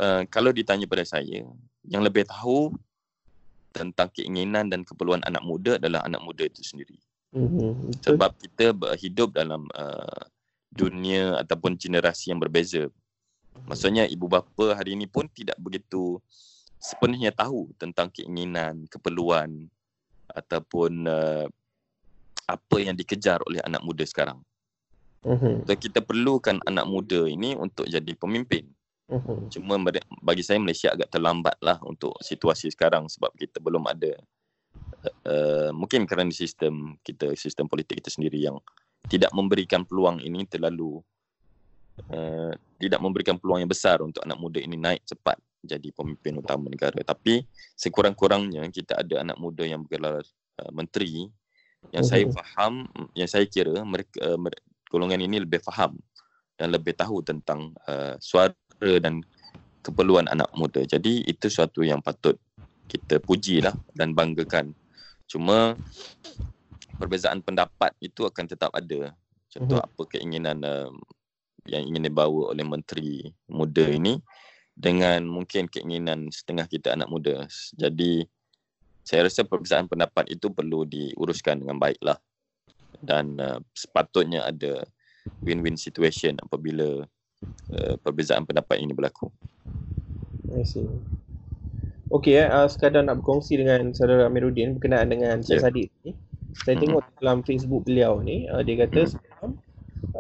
uh, 0.01 0.23
kalau 0.33 0.49
ditanya 0.55 0.89
pada 0.89 1.05
saya, 1.05 1.45
yang 1.85 2.03
lebih 2.03 2.25
tahu 2.25 2.73
tentang 3.73 4.13
keinginan 4.13 4.69
dan 4.69 4.85
keperluan 4.85 5.25
anak 5.25 5.43
muda 5.43 5.81
adalah 5.81 6.05
anak 6.05 6.21
muda 6.21 6.45
itu 6.45 6.61
sendiri. 6.61 7.01
Hmm. 7.33 7.89
Sebab 8.05 8.37
kita 8.37 8.77
hidup 9.01 9.33
dalam 9.33 9.65
uh, 9.73 10.23
dunia 10.69 11.41
ataupun 11.41 11.81
generasi 11.81 12.33
yang 12.33 12.41
berbeza. 12.41 12.93
Maksudnya 13.69 14.09
ibu 14.09 14.29
bapa 14.29 14.77
hari 14.77 14.97
ini 14.97 15.09
pun 15.09 15.29
tidak 15.33 15.57
begitu 15.61 16.21
sepenuhnya 16.81 17.33
tahu 17.33 17.73
tentang 17.77 18.09
keinginan, 18.13 18.89
keperluan 18.89 19.69
ataupun 20.29 21.07
uh, 21.07 21.47
apa 22.49 22.77
yang 22.81 22.97
dikejar 22.97 23.39
oleh 23.47 23.63
anak 23.63 23.85
muda 23.85 24.03
sekarang. 24.03 24.41
Uh-huh. 25.23 25.63
So, 25.63 25.73
kita 25.79 26.03
perlukan 26.03 26.59
anak 26.67 26.85
muda 26.91 27.31
ini 27.31 27.55
untuk 27.55 27.87
jadi 27.87 28.13
pemimpin. 28.19 28.67
Uh-huh. 29.13 29.45
Cuma 29.53 29.77
bagi 30.25 30.41
saya 30.41 30.57
Malaysia 30.57 30.89
agak 30.89 31.13
terlambat 31.13 31.61
lah 31.61 31.77
untuk 31.85 32.17
situasi 32.25 32.73
sekarang 32.73 33.13
sebab 33.13 33.29
kita 33.37 33.61
belum 33.61 33.85
ada 33.85 34.17
uh, 35.29 35.71
mungkin 35.77 36.09
kerana 36.09 36.33
sistem 36.33 36.97
kita, 37.05 37.37
sistem 37.37 37.69
politik 37.69 38.01
kita 38.01 38.09
sendiri 38.09 38.41
yang 38.41 38.57
tidak 39.13 39.29
memberikan 39.37 39.85
peluang 39.85 40.23
ini 40.25 40.49
terlalu 40.49 41.05
uh, 42.09 42.53
tidak 42.81 43.01
memberikan 43.05 43.37
peluang 43.37 43.61
yang 43.61 43.71
besar 43.71 44.01
untuk 44.01 44.25
anak 44.25 44.39
muda 44.41 44.59
ini 44.65 44.81
naik 44.81 45.05
cepat 45.05 45.37
jadi 45.63 45.95
pemimpin 45.95 46.41
utama 46.41 46.73
negara. 46.73 46.97
Tapi 47.05 47.45
sekurang-kurangnya 47.77 48.67
kita 48.73 48.99
ada 48.99 49.23
anak 49.23 49.39
muda 49.39 49.63
yang 49.63 49.85
bergelar 49.85 50.25
uh, 50.59 50.73
menteri 50.73 51.29
yang 51.91 52.07
saya 52.07 52.25
mhm. 52.25 52.33
faham 52.33 52.87
yang 53.19 53.27
saya 53.27 53.43
kira 53.45 53.83
mereka 53.83 54.15
uh, 54.23 54.39
golongan 54.87 55.21
ini 55.27 55.43
lebih 55.43 55.59
faham 55.61 55.99
dan 56.55 56.71
lebih 56.71 56.95
tahu 56.95 57.27
tentang 57.27 57.75
uh, 57.91 58.15
suara 58.23 58.55
dan 59.01 59.23
keperluan 59.83 60.31
anak 60.31 60.51
muda. 60.55 60.83
Jadi 60.87 61.27
itu 61.27 61.47
suatu 61.51 61.83
yang 61.83 61.99
patut 61.99 62.39
kita 62.87 63.19
pujilah 63.19 63.75
dan 63.97 64.15
banggakan. 64.15 64.75
Cuma 65.27 65.75
perbezaan 67.01 67.43
pendapat 67.43 67.95
itu 67.99 68.23
akan 68.29 68.45
tetap 68.47 68.71
ada. 68.75 69.15
Contoh 69.51 69.81
uh-huh. 69.81 69.89
apa 69.89 70.03
keinginan 70.13 70.63
uh, 70.63 70.93
yang 71.67 71.83
ingin 71.87 72.11
dibawa 72.11 72.55
oleh 72.55 72.67
menteri 72.67 73.31
muda 73.51 73.87
ini 73.87 74.19
dengan 74.73 75.23
mungkin 75.29 75.69
keinginan 75.69 76.31
setengah 76.33 76.67
kita 76.71 76.95
anak 76.95 77.11
muda. 77.11 77.47
Jadi 77.77 78.25
saya 79.03 79.27
rasa 79.27 79.43
perbezaan 79.43 79.91
pendapat 79.91 80.31
itu 80.31 80.47
perlu 80.51 80.87
diuruskan 80.87 81.59
dengan 81.59 81.77
baiklah 81.77 82.19
dan 83.03 83.35
uh, 83.43 83.59
sepatutnya 83.75 84.47
ada 84.47 84.87
win-win 85.43 85.75
situation 85.75 86.39
apabila 86.39 87.03
uh, 87.75 87.95
perbezaan 88.01 88.47
pendapat 88.47 88.81
ini 88.81 88.95
berlaku. 88.95 89.29
I 90.53 90.65
see. 90.67 90.87
Okey 92.13 92.45
eh, 92.45 92.49
uh, 92.49 92.69
sekadar 92.69 93.05
nak 93.09 93.25
berkongsi 93.25 93.57
dengan 93.57 93.97
saudara 93.97 94.29
Amiruddin 94.29 94.77
berkenaan 94.77 95.09
dengan 95.09 95.41
Cik 95.41 95.57
yeah. 95.59 95.65
Sadiq 95.65 95.89
ni. 96.05 96.13
Saya 96.53 96.77
mm-hmm. 96.77 96.81
tengok 96.85 97.03
dalam 97.17 97.39
Facebook 97.41 97.83
beliau 97.89 98.21
ni, 98.21 98.45
uh, 98.53 98.61
dia 98.61 98.85
kata 98.85 99.09
mm-hmm. 99.09 99.53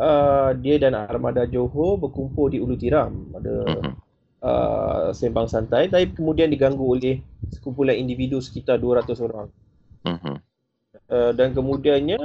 uh, 0.00 0.50
dia 0.56 0.80
dan 0.80 0.96
Armada 0.96 1.44
Johor 1.44 2.00
berkumpul 2.00 2.48
di 2.48 2.58
Ulu 2.64 2.74
Tiram. 2.80 3.36
Ada 3.36 3.54
mm-hmm 3.68 3.94
uh, 4.42 5.14
sembang 5.14 5.46
santai 5.46 5.88
tapi 5.88 6.10
kemudian 6.12 6.50
diganggu 6.50 6.82
oleh 6.82 7.22
sekumpulan 7.54 7.96
individu 7.96 8.42
sekitar 8.42 8.76
200 8.82 9.14
orang. 9.22 9.48
Uh-huh. 10.02 10.36
Uh, 11.08 11.30
dan 11.32 11.54
kemudiannya 11.54 12.20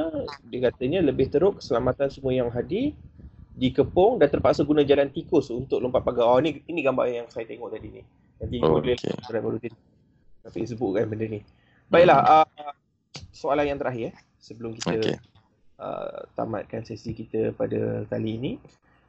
dia 0.50 0.60
katanya 0.72 1.00
lebih 1.06 1.30
teruk 1.30 1.62
keselamatan 1.62 2.10
semua 2.10 2.34
yang 2.34 2.50
hadir 2.50 2.98
dikepung 3.58 4.22
dan 4.22 4.30
terpaksa 4.30 4.62
guna 4.62 4.86
jalan 4.86 5.10
tikus 5.10 5.50
untuk 5.50 5.82
lompat 5.82 6.06
pagar. 6.06 6.30
Oh 6.30 6.38
ni 6.38 6.62
ini 6.70 6.86
gambar 6.86 7.06
yang 7.10 7.28
saya 7.34 7.50
tengok 7.50 7.74
tadi 7.74 7.88
ni. 7.90 8.02
Nanti 8.38 8.56
oh, 8.62 8.78
boleh 8.78 8.94
okay. 8.94 9.42
baru 9.42 9.58
di 9.58 9.70
Facebook 10.54 10.94
kan 10.94 11.10
benda 11.10 11.26
ni. 11.26 11.42
Baiklah 11.90 12.46
uh, 12.46 12.72
soalan 13.34 13.66
yang 13.66 13.80
terakhir 13.82 14.14
eh 14.14 14.16
sebelum 14.38 14.78
kita 14.78 14.94
okay. 15.02 15.18
uh, 15.82 16.30
tamatkan 16.38 16.86
sesi 16.86 17.18
kita 17.18 17.52
pada 17.58 18.06
kali 18.06 18.38
ini. 18.38 18.52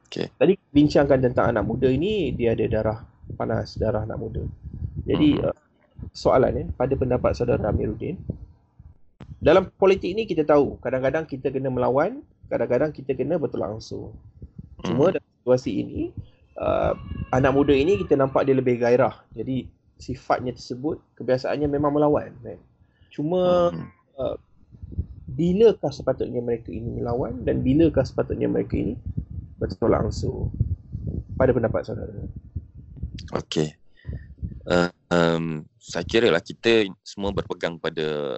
Okay. 0.09 0.25
Tadi 0.33 0.57
bincangkan 0.73 1.21
tentang 1.21 1.53
anak 1.53 1.69
muda 1.69 1.85
ini 1.85 2.33
dia 2.33 2.57
ada 2.57 2.65
darah 2.65 2.99
panas, 3.37 3.77
darah 3.77 4.01
anak 4.01 4.17
muda. 4.17 4.41
Jadi 5.05 5.37
hmm. 5.37 5.45
uh, 5.45 5.57
soalan 6.09 6.51
ya, 6.57 6.65
pada 6.73 6.93
pendapat 6.97 7.37
saudara 7.37 7.69
Amiruddin, 7.69 8.17
dalam 9.37 9.69
politik 9.77 10.09
ini 10.09 10.25
kita 10.25 10.41
tahu 10.43 10.81
kadang-kadang 10.81 11.29
kita 11.29 11.53
kena 11.53 11.69
melawan, 11.69 12.25
kadang-kadang 12.49 12.91
kita 12.91 13.13
kena 13.13 13.37
betul 13.37 13.61
langsung. 13.61 14.17
Cuma 14.83 15.09
hmm. 15.09 15.13
dalam 15.15 15.31
situasi 15.39 15.71
ini 15.79 16.01
uh, 16.57 16.97
anak 17.31 17.51
muda 17.53 17.71
ini 17.71 18.01
kita 18.01 18.17
nampak 18.17 18.49
dia 18.49 18.57
lebih 18.57 18.81
gairah. 18.81 19.21
Jadi 19.37 19.69
sifatnya 19.99 20.55
tersebut 20.55 20.99
kebiasaannya 21.15 21.67
memang 21.69 21.93
melawan 21.93 22.33
kan. 22.41 22.59
Cuma 23.13 23.71
hmm. 23.71 23.87
uh, 24.17 24.37
bilakah 25.29 25.93
sepatutnya 25.93 26.41
mereka 26.41 26.73
ini 26.73 26.99
melawan 26.99 27.45
dan 27.45 27.61
bilakah 27.61 28.03
sepatutnya 28.03 28.49
mereka 28.49 28.75
ini 28.75 28.97
betul 29.61 29.91
langsung 29.91 30.49
pada 31.37 31.53
pendapat 31.53 31.85
saudara. 31.85 32.11
Okey. 33.37 33.77
Uh, 34.69 34.89
um, 35.13 35.45
saya 35.77 36.05
kira 36.05 36.29
lah 36.29 36.41
kita 36.41 36.85
semua 37.01 37.33
berpegang 37.33 37.77
pada 37.81 38.37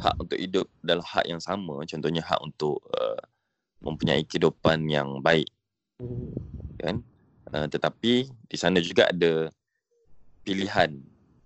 hak 0.00 0.14
untuk 0.18 0.38
hidup 0.38 0.66
dalam 0.82 1.04
hak 1.04 1.26
yang 1.28 1.42
sama. 1.42 1.82
Contohnya 1.86 2.22
hak 2.24 2.40
untuk 2.42 2.82
uh, 2.94 3.20
mempunyai 3.84 4.24
kehidupan 4.24 4.88
yang 4.88 5.20
baik. 5.20 5.48
Kan? 6.80 7.04
Uh, 7.52 7.68
tetapi 7.70 8.26
di 8.26 8.56
sana 8.56 8.80
juga 8.80 9.08
ada 9.12 9.52
pilihan 10.42 10.98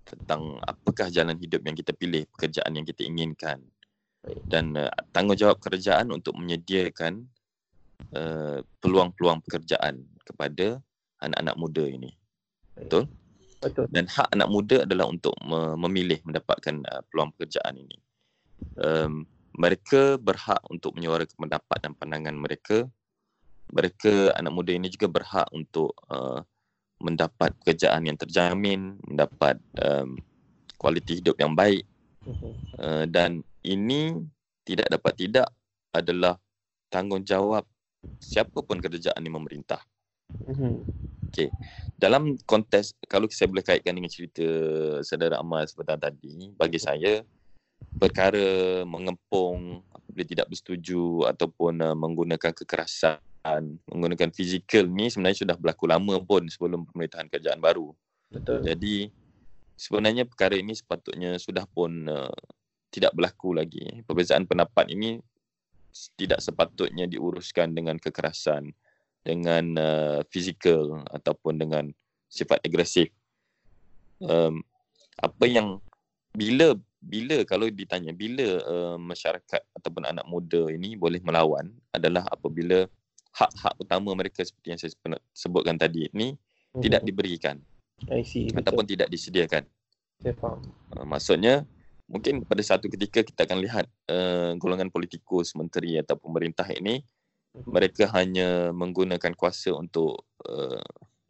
tentang 0.08 0.56
apakah 0.64 1.12
jalan 1.12 1.36
hidup 1.36 1.60
yang 1.68 1.76
kita 1.76 1.92
pilih, 1.92 2.24
pekerjaan 2.32 2.72
yang 2.72 2.86
kita 2.88 3.04
inginkan. 3.04 3.60
Dan 4.48 4.76
uh, 4.76 4.90
tanggungjawab 5.12 5.60
kerajaan 5.60 6.10
untuk 6.10 6.36
menyediakan 6.36 7.28
uh, 8.16 8.64
peluang-peluang 8.80 9.44
pekerjaan 9.44 10.04
kepada 10.24 10.80
anak-anak 11.20 11.56
muda 11.60 11.84
ini. 11.84 12.10
Betul? 12.78 13.10
Betul. 13.58 13.90
Dan 13.90 14.06
hak 14.06 14.30
anak 14.38 14.48
muda 14.54 14.86
adalah 14.86 15.10
untuk 15.10 15.34
memilih 15.50 16.22
mendapatkan 16.22 16.78
uh, 16.86 17.02
peluang 17.10 17.34
pekerjaan 17.34 17.74
ini. 17.74 17.98
Um, 18.78 19.26
mereka 19.58 20.16
berhak 20.22 20.62
untuk 20.70 20.94
menyuarakan 20.94 21.34
pendapat 21.34 21.78
dan 21.82 21.92
pandangan 21.98 22.36
mereka. 22.38 22.86
Mereka 23.68 24.32
anak 24.38 24.52
muda 24.54 24.72
ini 24.72 24.88
juga 24.88 25.10
berhak 25.10 25.50
untuk 25.50 25.92
uh, 26.08 26.40
mendapat 27.02 27.54
pekerjaan 27.62 28.06
yang 28.06 28.18
terjamin, 28.18 28.96
mendapat 29.06 29.58
um, 29.82 30.18
kualiti 30.78 31.18
hidup 31.18 31.36
yang 31.42 31.58
baik. 31.58 31.82
Uh, 32.78 33.08
dan 33.08 33.40
ini 33.64 34.14
tidak 34.62 34.92
dapat 34.92 35.12
tidak 35.16 35.48
adalah 35.90 36.36
tanggungjawab 36.92 37.64
siapa 38.20 38.60
pun 38.62 38.78
kerajaan 38.78 39.18
ini 39.18 39.30
memerintah. 39.32 39.80
Mm-hmm. 40.28 40.72
Okay. 41.28 41.48
Dalam 41.96 42.36
konteks, 42.44 42.96
kalau 43.04 43.28
saya 43.28 43.48
boleh 43.50 43.64
kaitkan 43.64 43.96
dengan 43.96 44.12
cerita 44.12 44.44
saudara 45.04 45.40
Amal 45.40 45.66
sebentar 45.68 45.98
tadi, 46.00 46.52
bagi 46.56 46.80
saya, 46.80 47.20
perkara 47.98 48.82
mengempung 48.86 49.82
apabila 49.90 50.24
tidak 50.24 50.46
bersetuju 50.50 51.26
ataupun 51.30 51.82
uh, 51.82 51.96
menggunakan 51.96 52.52
kekerasan, 52.54 53.20
menggunakan 53.90 54.30
fizikal 54.30 54.86
ni 54.86 55.10
sebenarnya 55.10 55.46
sudah 55.46 55.56
berlaku 55.58 55.84
lama 55.90 56.20
pun 56.22 56.46
sebelum 56.46 56.86
pemerintahan 56.90 57.26
kerajaan 57.30 57.60
baru. 57.60 57.94
Betul. 58.28 58.62
Jadi, 58.66 59.08
sebenarnya 59.78 60.28
perkara 60.28 60.58
ini 60.58 60.76
sepatutnya 60.76 61.38
sudah 61.40 61.64
pun 61.66 62.06
uh, 62.06 62.38
tidak 62.90 63.14
berlaku 63.14 63.56
lagi. 63.56 64.02
Perbezaan 64.04 64.44
pendapat 64.44 64.90
ini 64.92 65.18
tidak 66.14 66.38
sepatutnya 66.44 67.08
diuruskan 67.08 67.72
dengan 67.74 67.96
kekerasan 67.98 68.70
dengan 69.24 69.64
uh, 69.76 70.20
fizikal 70.30 71.02
ataupun 71.10 71.58
dengan 71.58 71.84
sifat 72.28 72.60
agresif 72.62 73.08
um, 74.22 74.62
apa 75.18 75.44
yang 75.48 75.82
bila 76.36 76.76
bila 76.98 77.46
kalau 77.46 77.70
ditanya 77.70 78.10
bila 78.10 78.58
uh, 78.66 78.96
masyarakat 78.98 79.62
ataupun 79.78 80.02
anak 80.06 80.26
muda 80.26 80.66
ini 80.70 80.98
boleh 80.98 81.22
melawan 81.22 81.70
adalah 81.94 82.26
apabila 82.26 82.84
hak-hak 83.32 83.74
utama 83.78 84.10
mereka 84.18 84.42
seperti 84.42 84.66
yang 84.74 84.80
saya 84.80 84.92
sebutkan 85.30 85.78
tadi 85.78 86.10
ini 86.10 86.34
hmm. 86.34 86.82
tidak 86.82 87.02
diberikan 87.06 87.62
I 88.10 88.22
see, 88.26 88.50
ataupun 88.50 88.86
betul. 88.86 88.92
tidak 88.98 89.08
disediakan 89.14 89.62
saya 90.18 90.34
faham 90.34 90.66
uh, 90.98 91.06
maksudnya 91.06 91.62
mungkin 92.08 92.42
pada 92.42 92.64
satu 92.64 92.88
ketika 92.90 93.20
kita 93.22 93.44
akan 93.44 93.58
lihat 93.60 93.86
uh, 94.08 94.56
golongan 94.56 94.88
politikus, 94.88 95.52
menteri 95.52 96.00
atau 96.00 96.16
pemerintah 96.16 96.64
ini 96.72 97.04
mhm. 97.54 97.68
mereka 97.68 98.08
hanya 98.16 98.72
menggunakan 98.72 99.36
kuasa 99.36 99.76
untuk 99.76 100.24
uh, 100.48 100.82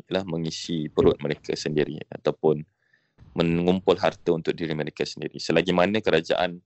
mengisi 0.09 0.89
perut 0.89 1.21
mereka 1.21 1.53
sendiri 1.53 2.01
ataupun 2.09 2.65
mengumpul 3.39 3.95
harta 3.95 4.35
untuk 4.35 4.51
diri 4.51 4.75
mereka 4.75 5.07
sendiri. 5.07 5.39
Selagi 5.39 5.71
mana 5.71 6.03
kerajaan 6.03 6.59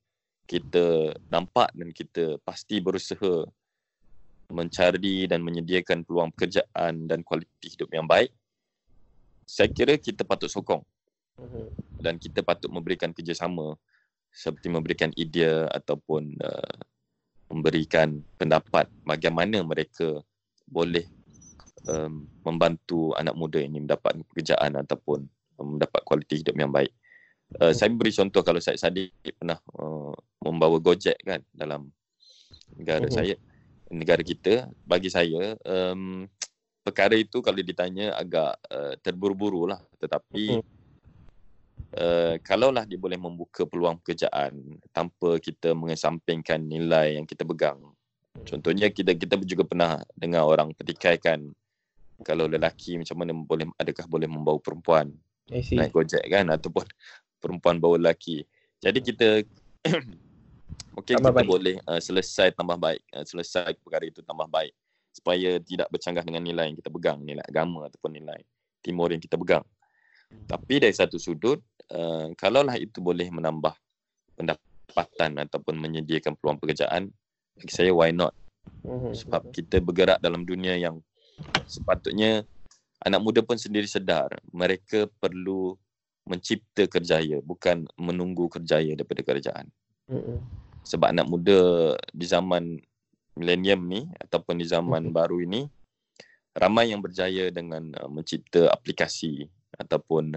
kita 0.48 1.12
nampak 1.28 1.68
dan 1.76 1.92
kita 1.92 2.40
pasti 2.40 2.80
berusaha 2.80 3.44
mencari 4.48 5.28
dan 5.28 5.44
menyediakan 5.44 6.04
peluang 6.04 6.32
pekerjaan 6.32 7.08
dan 7.08 7.20
kualiti 7.24 7.72
hidup 7.72 7.88
yang 7.92 8.08
baik, 8.08 8.32
saya 9.44 9.68
kira 9.68 10.00
kita 10.00 10.24
patut 10.24 10.48
sokong 10.48 10.80
mhm. 11.36 11.68
dan 12.00 12.16
kita 12.16 12.40
patut 12.40 12.72
memberikan 12.72 13.12
kerjasama 13.12 13.76
seperti 14.32 14.72
memberikan 14.72 15.12
idea 15.16 15.68
ataupun 15.68 16.40
uh, 16.40 16.76
memberikan 17.52 18.24
pendapat 18.40 18.88
bagaimana 19.04 19.60
mereka 19.60 20.24
boleh 20.64 21.04
um, 21.84 22.24
membantu 22.40 23.12
anak 23.20 23.36
muda 23.36 23.60
ini 23.60 23.84
mendapat 23.84 24.16
pekerjaan 24.32 24.80
ataupun 24.80 25.28
mendapat 25.58 26.00
kualiti 26.04 26.40
hidup 26.40 26.56
yang 26.56 26.72
baik. 26.72 26.92
Uh, 27.60 27.72
saya 27.76 27.92
beri 27.92 28.12
contoh 28.12 28.40
kalau 28.40 28.60
saya 28.64 28.80
Sadiq 28.80 29.12
pernah 29.36 29.60
uh, 29.76 30.16
membawa 30.40 30.80
Gojek 30.80 31.20
kan 31.20 31.44
dalam 31.52 31.92
negara 32.76 33.04
uh-huh. 33.04 33.12
saya 33.12 33.34
negara 33.92 34.24
kita 34.24 34.72
bagi 34.88 35.12
saya 35.12 35.52
um, 35.68 36.24
perkara 36.80 37.12
itu 37.14 37.44
kalau 37.44 37.60
ditanya 37.60 38.16
agak 38.16 38.56
uh, 38.72 38.96
terburu-buru 39.04 39.68
lah 39.68 39.80
tetapi 40.00 40.64
uh-huh. 40.64 42.00
uh, 42.00 42.34
kalaulah 42.40 42.88
dia 42.88 42.96
boleh 42.96 43.20
membuka 43.20 43.68
peluang 43.68 44.00
pekerjaan 44.00 44.80
tanpa 44.88 45.36
kita 45.36 45.76
mengesampingkan 45.76 46.58
nilai 46.58 47.20
yang 47.20 47.28
kita 47.28 47.44
pegang 47.44 47.78
contohnya 48.48 48.88
kita 48.88 49.12
kita 49.12 49.36
juga 49.44 49.68
pernah 49.68 50.00
dengar 50.16 50.48
orang 50.48 50.72
petikaikan 50.72 51.52
kalau 52.24 52.48
lelaki 52.48 52.96
macam 52.96 53.16
mana 53.18 53.36
boleh 53.36 53.66
adakah 53.76 54.08
boleh 54.08 54.28
membawa 54.30 54.56
perempuan 54.56 55.12
naik 55.52 55.92
gojek 55.92 56.24
kan 56.26 56.48
ataupun 56.48 56.86
perempuan 57.38 57.76
bawa 57.76 58.00
lelaki. 58.00 58.46
Jadi 58.80 58.98
kita 59.04 59.28
Mungkin 60.92 61.14
tambah 61.18 61.32
kita 61.32 61.40
baik. 61.40 61.48
boleh 61.48 61.76
uh, 61.88 62.00
selesai 62.00 62.52
tambah 62.52 62.76
baik, 62.76 63.02
uh, 63.16 63.24
selesai 63.24 63.72
perkara 63.80 64.04
itu 64.04 64.20
tambah 64.20 64.44
baik. 64.48 64.72
Supaya 65.12 65.60
tidak 65.60 65.88
bercanggah 65.92 66.24
dengan 66.24 66.44
nilai 66.44 66.68
yang 66.68 66.76
kita 66.76 66.88
pegang, 66.92 67.20
nilai 67.20 67.44
agama 67.44 67.88
ataupun 67.88 68.12
nilai 68.16 68.40
timur 68.84 69.12
yang 69.12 69.20
kita 69.20 69.36
pegang. 69.40 69.64
Tapi 70.48 70.80
dari 70.80 70.92
satu 70.92 71.16
sudut, 71.16 71.60
uh, 71.92 72.32
kalaulah 72.36 72.76
itu 72.76 73.00
boleh 73.00 73.28
menambah 73.28 73.72
pendapatan 74.36 75.44
ataupun 75.48 75.76
menyediakan 75.76 76.36
peluang 76.36 76.60
pekerjaan, 76.60 77.08
bagi 77.56 77.72
saya 77.72 77.92
why 77.92 78.12
not? 78.12 78.32
Mhm, 78.84 79.12
Sebab 79.16 79.52
kita 79.52 79.80
bergerak 79.80 80.20
dalam 80.20 80.44
dunia 80.44 80.76
yang 80.76 81.00
sepatutnya 81.68 82.44
anak 83.02 83.20
muda 83.20 83.40
pun 83.42 83.58
sendiri 83.58 83.86
sedar 83.86 84.30
mereka 84.54 85.10
perlu 85.18 85.74
mencipta 86.22 86.86
kerjaya 86.86 87.42
bukan 87.42 87.86
menunggu 87.98 88.46
kerjaya 88.46 88.94
daripada 88.94 89.22
kerajaan. 89.26 89.66
Mm-hmm 90.06 90.62
sebab 90.82 91.14
anak 91.14 91.26
muda 91.30 91.94
di 92.10 92.26
zaman 92.26 92.78
milenium 93.38 93.80
ni 93.88 94.02
ataupun 94.18 94.60
di 94.60 94.66
zaman 94.66 95.08
hmm. 95.08 95.14
baru 95.14 95.40
ini 95.40 95.64
ramai 96.52 96.92
yang 96.92 97.00
berjaya 97.00 97.48
dengan 97.48 97.96
uh, 97.96 98.10
mencipta 98.10 98.68
aplikasi 98.68 99.48
ataupun 99.78 100.36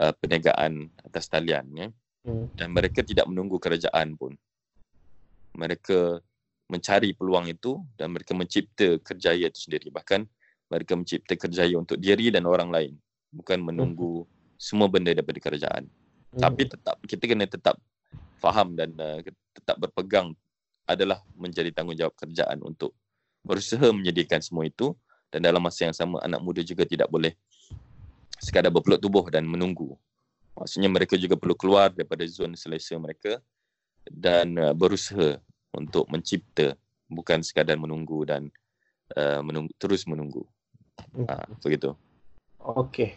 uh, 0.00 0.12
perniagaan 0.18 0.90
atas 1.04 1.30
talian 1.30 1.68
ya. 1.78 1.88
Hmm. 2.24 2.48
Dan 2.56 2.72
mereka 2.72 3.04
tidak 3.04 3.28
menunggu 3.28 3.60
kerajaan 3.60 4.16
pun. 4.16 4.34
Mereka 5.54 6.18
mencari 6.72 7.12
peluang 7.12 7.52
itu 7.52 7.78
dan 7.94 8.10
mereka 8.16 8.32
mencipta 8.34 8.98
kerjaya 8.98 9.46
itu 9.46 9.68
sendiri. 9.68 9.92
Bahkan 9.92 10.26
mereka 10.74 10.98
mencipta 10.98 11.38
kerjaya 11.38 11.78
untuk 11.78 12.02
diri 12.02 12.34
dan 12.34 12.50
orang 12.50 12.74
lain. 12.74 12.92
Bukan 13.30 13.62
menunggu 13.62 14.26
hmm. 14.26 14.58
semua 14.58 14.90
benda 14.90 15.14
daripada 15.14 15.38
kerajaan. 15.38 15.86
Hmm. 15.86 16.40
Tapi 16.42 16.62
tetap 16.66 16.98
kita 17.06 17.24
kena 17.30 17.46
tetap 17.46 17.78
faham 18.42 18.74
dan 18.74 18.90
uh, 18.98 19.22
tetap 19.54 19.78
berpegang 19.78 20.34
adalah 20.84 21.22
menjadi 21.38 21.70
tanggungjawab 21.72 22.12
kerjaan 22.18 22.60
untuk 22.60 22.92
berusaha 23.46 23.88
menyediakan 23.94 24.42
semua 24.42 24.66
itu 24.68 24.92
dan 25.32 25.40
dalam 25.46 25.62
masa 25.62 25.88
yang 25.88 25.96
sama 25.96 26.20
anak 26.20 26.42
muda 26.42 26.60
juga 26.60 26.84
tidak 26.84 27.08
boleh 27.08 27.32
sekadar 28.42 28.68
berpeluk 28.68 29.00
tubuh 29.00 29.24
dan 29.32 29.48
menunggu. 29.48 29.96
Maksudnya 30.54 30.90
mereka 30.92 31.18
juga 31.18 31.34
perlu 31.34 31.56
keluar 31.56 31.90
daripada 31.90 32.22
zon 32.28 32.54
selesa 32.54 32.94
mereka 33.00 33.40
dan 34.06 34.54
uh, 34.60 34.74
berusaha 34.76 35.40
untuk 35.74 36.06
mencipta 36.12 36.76
bukan 37.10 37.42
sekadar 37.42 37.74
menunggu 37.80 38.22
dan 38.28 38.52
uh, 39.16 39.42
menunggu 39.42 39.72
terus 39.80 40.06
menunggu. 40.06 40.46
Uh, 41.14 41.46
begitu. 41.62 41.94
Okey. 42.58 43.14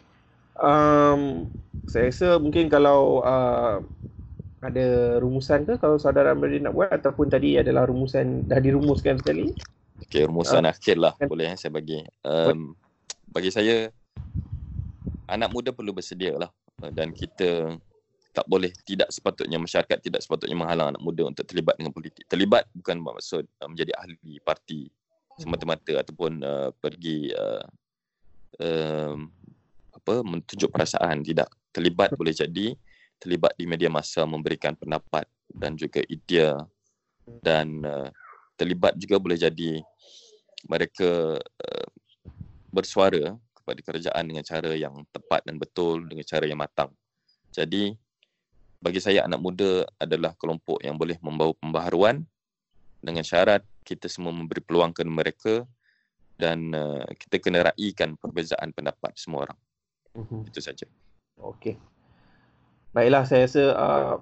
Um, 0.58 1.50
saya 1.86 2.10
rasa 2.10 2.28
mungkin 2.42 2.70
kalau 2.70 3.22
uh, 3.22 3.82
ada 4.62 5.18
rumusan 5.22 5.70
ke 5.70 5.78
kalau 5.78 6.02
saudara 6.02 6.34
Amri 6.34 6.58
nak 6.58 6.74
buat 6.74 6.90
ataupun 6.90 7.30
tadi 7.30 7.62
adalah 7.62 7.86
rumusan 7.86 8.50
dah 8.50 8.58
dirumuskan 8.58 9.22
sekali? 9.22 9.54
Okey, 10.02 10.26
rumusan 10.26 10.66
uh, 10.66 10.74
akhir 10.74 10.98
lah 10.98 11.14
kan? 11.18 11.30
boleh 11.30 11.54
eh, 11.54 11.58
saya 11.58 11.74
bagi. 11.74 12.02
Um, 12.26 12.74
bagi 13.30 13.54
saya, 13.54 13.94
anak 15.30 15.50
muda 15.54 15.70
perlu 15.70 15.94
bersedia 15.94 16.34
lah 16.38 16.50
dan 16.94 17.14
kita 17.14 17.78
tak 18.34 18.46
boleh, 18.46 18.70
tidak 18.86 19.10
sepatutnya 19.10 19.58
masyarakat 19.58 19.98
tidak 19.98 20.22
sepatutnya 20.22 20.54
menghalang 20.54 20.94
anak 20.94 21.02
muda 21.02 21.26
untuk 21.26 21.46
terlibat 21.50 21.74
dengan 21.82 21.90
politik. 21.90 22.26
Terlibat 22.30 22.70
bukan 22.70 23.02
bermaksud 23.02 23.44
uh, 23.46 23.68
menjadi 23.70 23.98
ahli 23.98 24.38
parti 24.46 24.86
semata-mata 25.38 26.02
ataupun 26.02 26.42
uh, 26.42 26.70
pergi 26.82 27.32
uh, 27.32 27.66
um, 28.62 29.30
apa 29.94 30.14
menunjuk 30.26 30.70
perasaan 30.74 31.22
tidak 31.22 31.50
terlibat 31.70 32.14
boleh 32.18 32.34
jadi 32.34 32.74
terlibat 33.18 33.54
di 33.58 33.66
media 33.66 33.90
masa 33.90 34.26
memberikan 34.26 34.74
pendapat 34.78 35.26
dan 35.50 35.78
juga 35.78 36.02
idea 36.10 36.58
dan 37.42 37.82
uh, 37.86 38.10
terlibat 38.58 38.98
juga 38.98 39.22
boleh 39.22 39.38
jadi 39.38 39.82
mereka 40.66 41.38
uh, 41.38 41.88
bersuara 42.74 43.38
kepada 43.54 43.80
kerajaan 43.84 44.24
dengan 44.26 44.44
cara 44.46 44.72
yang 44.74 45.06
tepat 45.12 45.44
dan 45.46 45.60
betul 45.60 46.02
dengan 46.08 46.26
cara 46.26 46.46
yang 46.48 46.60
matang. 46.60 46.90
Jadi 47.52 47.94
bagi 48.78 49.02
saya 49.02 49.26
anak 49.26 49.42
muda 49.42 49.84
adalah 49.98 50.38
kelompok 50.38 50.82
yang 50.86 50.96
boleh 50.96 51.18
membawa 51.20 51.54
pembaharuan 51.58 52.24
dengan 53.02 53.26
syarat 53.26 53.66
kita 53.88 54.12
semua 54.12 54.36
memberi 54.36 54.60
peluang 54.60 54.92
kepada 54.92 55.08
mereka 55.08 55.54
dan 56.36 56.76
uh, 56.76 57.08
kita 57.16 57.40
kena 57.40 57.72
raikan 57.72 58.20
perbezaan 58.20 58.76
pendapat 58.76 59.16
semua 59.16 59.48
orang. 59.48 59.60
Uh-huh. 60.12 60.44
Itu 60.44 60.60
saja. 60.60 60.84
Okey. 61.40 61.80
Baiklah, 62.92 63.24
saya 63.24 63.48
rasa 63.48 63.64
uh, 63.78 64.16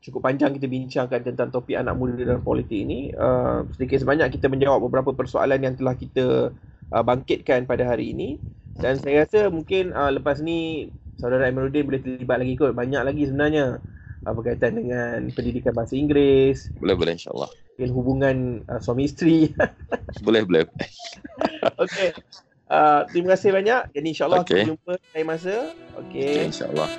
cukup 0.00 0.28
panjang 0.28 0.56
kita 0.56 0.68
bincangkan 0.68 1.20
tentang 1.24 1.48
topik 1.52 1.76
anak 1.76 1.96
muda 1.96 2.16
dalam 2.16 2.44
politik 2.44 2.84
ini. 2.84 3.12
Uh, 3.16 3.64
sedikit 3.76 4.04
sebanyak 4.04 4.32
kita 4.36 4.48
menjawab 4.48 4.84
beberapa 4.84 5.12
persoalan 5.12 5.60
yang 5.60 5.74
telah 5.76 5.96
kita 5.96 6.52
uh, 6.92 7.04
bangkitkan 7.04 7.68
pada 7.68 7.84
hari 7.88 8.12
ini. 8.12 8.40
Dan 8.80 8.96
saya 8.96 9.28
rasa 9.28 9.52
mungkin 9.52 9.92
uh, 9.92 10.08
lepas 10.08 10.40
ni 10.40 10.88
saudara 11.20 11.48
Emiruddin 11.48 11.84
boleh 11.84 12.00
terlibat 12.00 12.40
lagi 12.40 12.56
kot. 12.56 12.72
Banyak 12.72 13.02
lagi 13.04 13.28
sebenarnya 13.28 13.80
uh, 14.24 14.32
berkaitan 14.32 14.80
dengan 14.80 15.28
pendidikan 15.32 15.72
bahasa 15.76 15.96
Inggeris. 15.96 16.72
Boleh, 16.80 16.96
boleh 16.96 17.12
insyaAllah. 17.16 17.52
Dengan 17.80 17.96
hubungan 17.96 18.36
uh, 18.68 18.76
suami 18.76 19.08
isteri. 19.08 19.48
boleh, 20.26 20.44
boleh. 20.44 20.68
Okey. 21.80 22.12
Uh, 22.68 23.08
terima 23.08 23.32
kasih 23.32 23.56
banyak. 23.56 23.80
Jadi 23.96 24.06
insyaAllah 24.12 24.44
okay. 24.44 24.68
kita 24.68 24.76
jumpa 24.76 24.92
lain 25.16 25.24
masa. 25.24 25.72
Okey. 25.96 26.44
Okay, 26.44 26.52
InsyaAllah. 26.52 26.90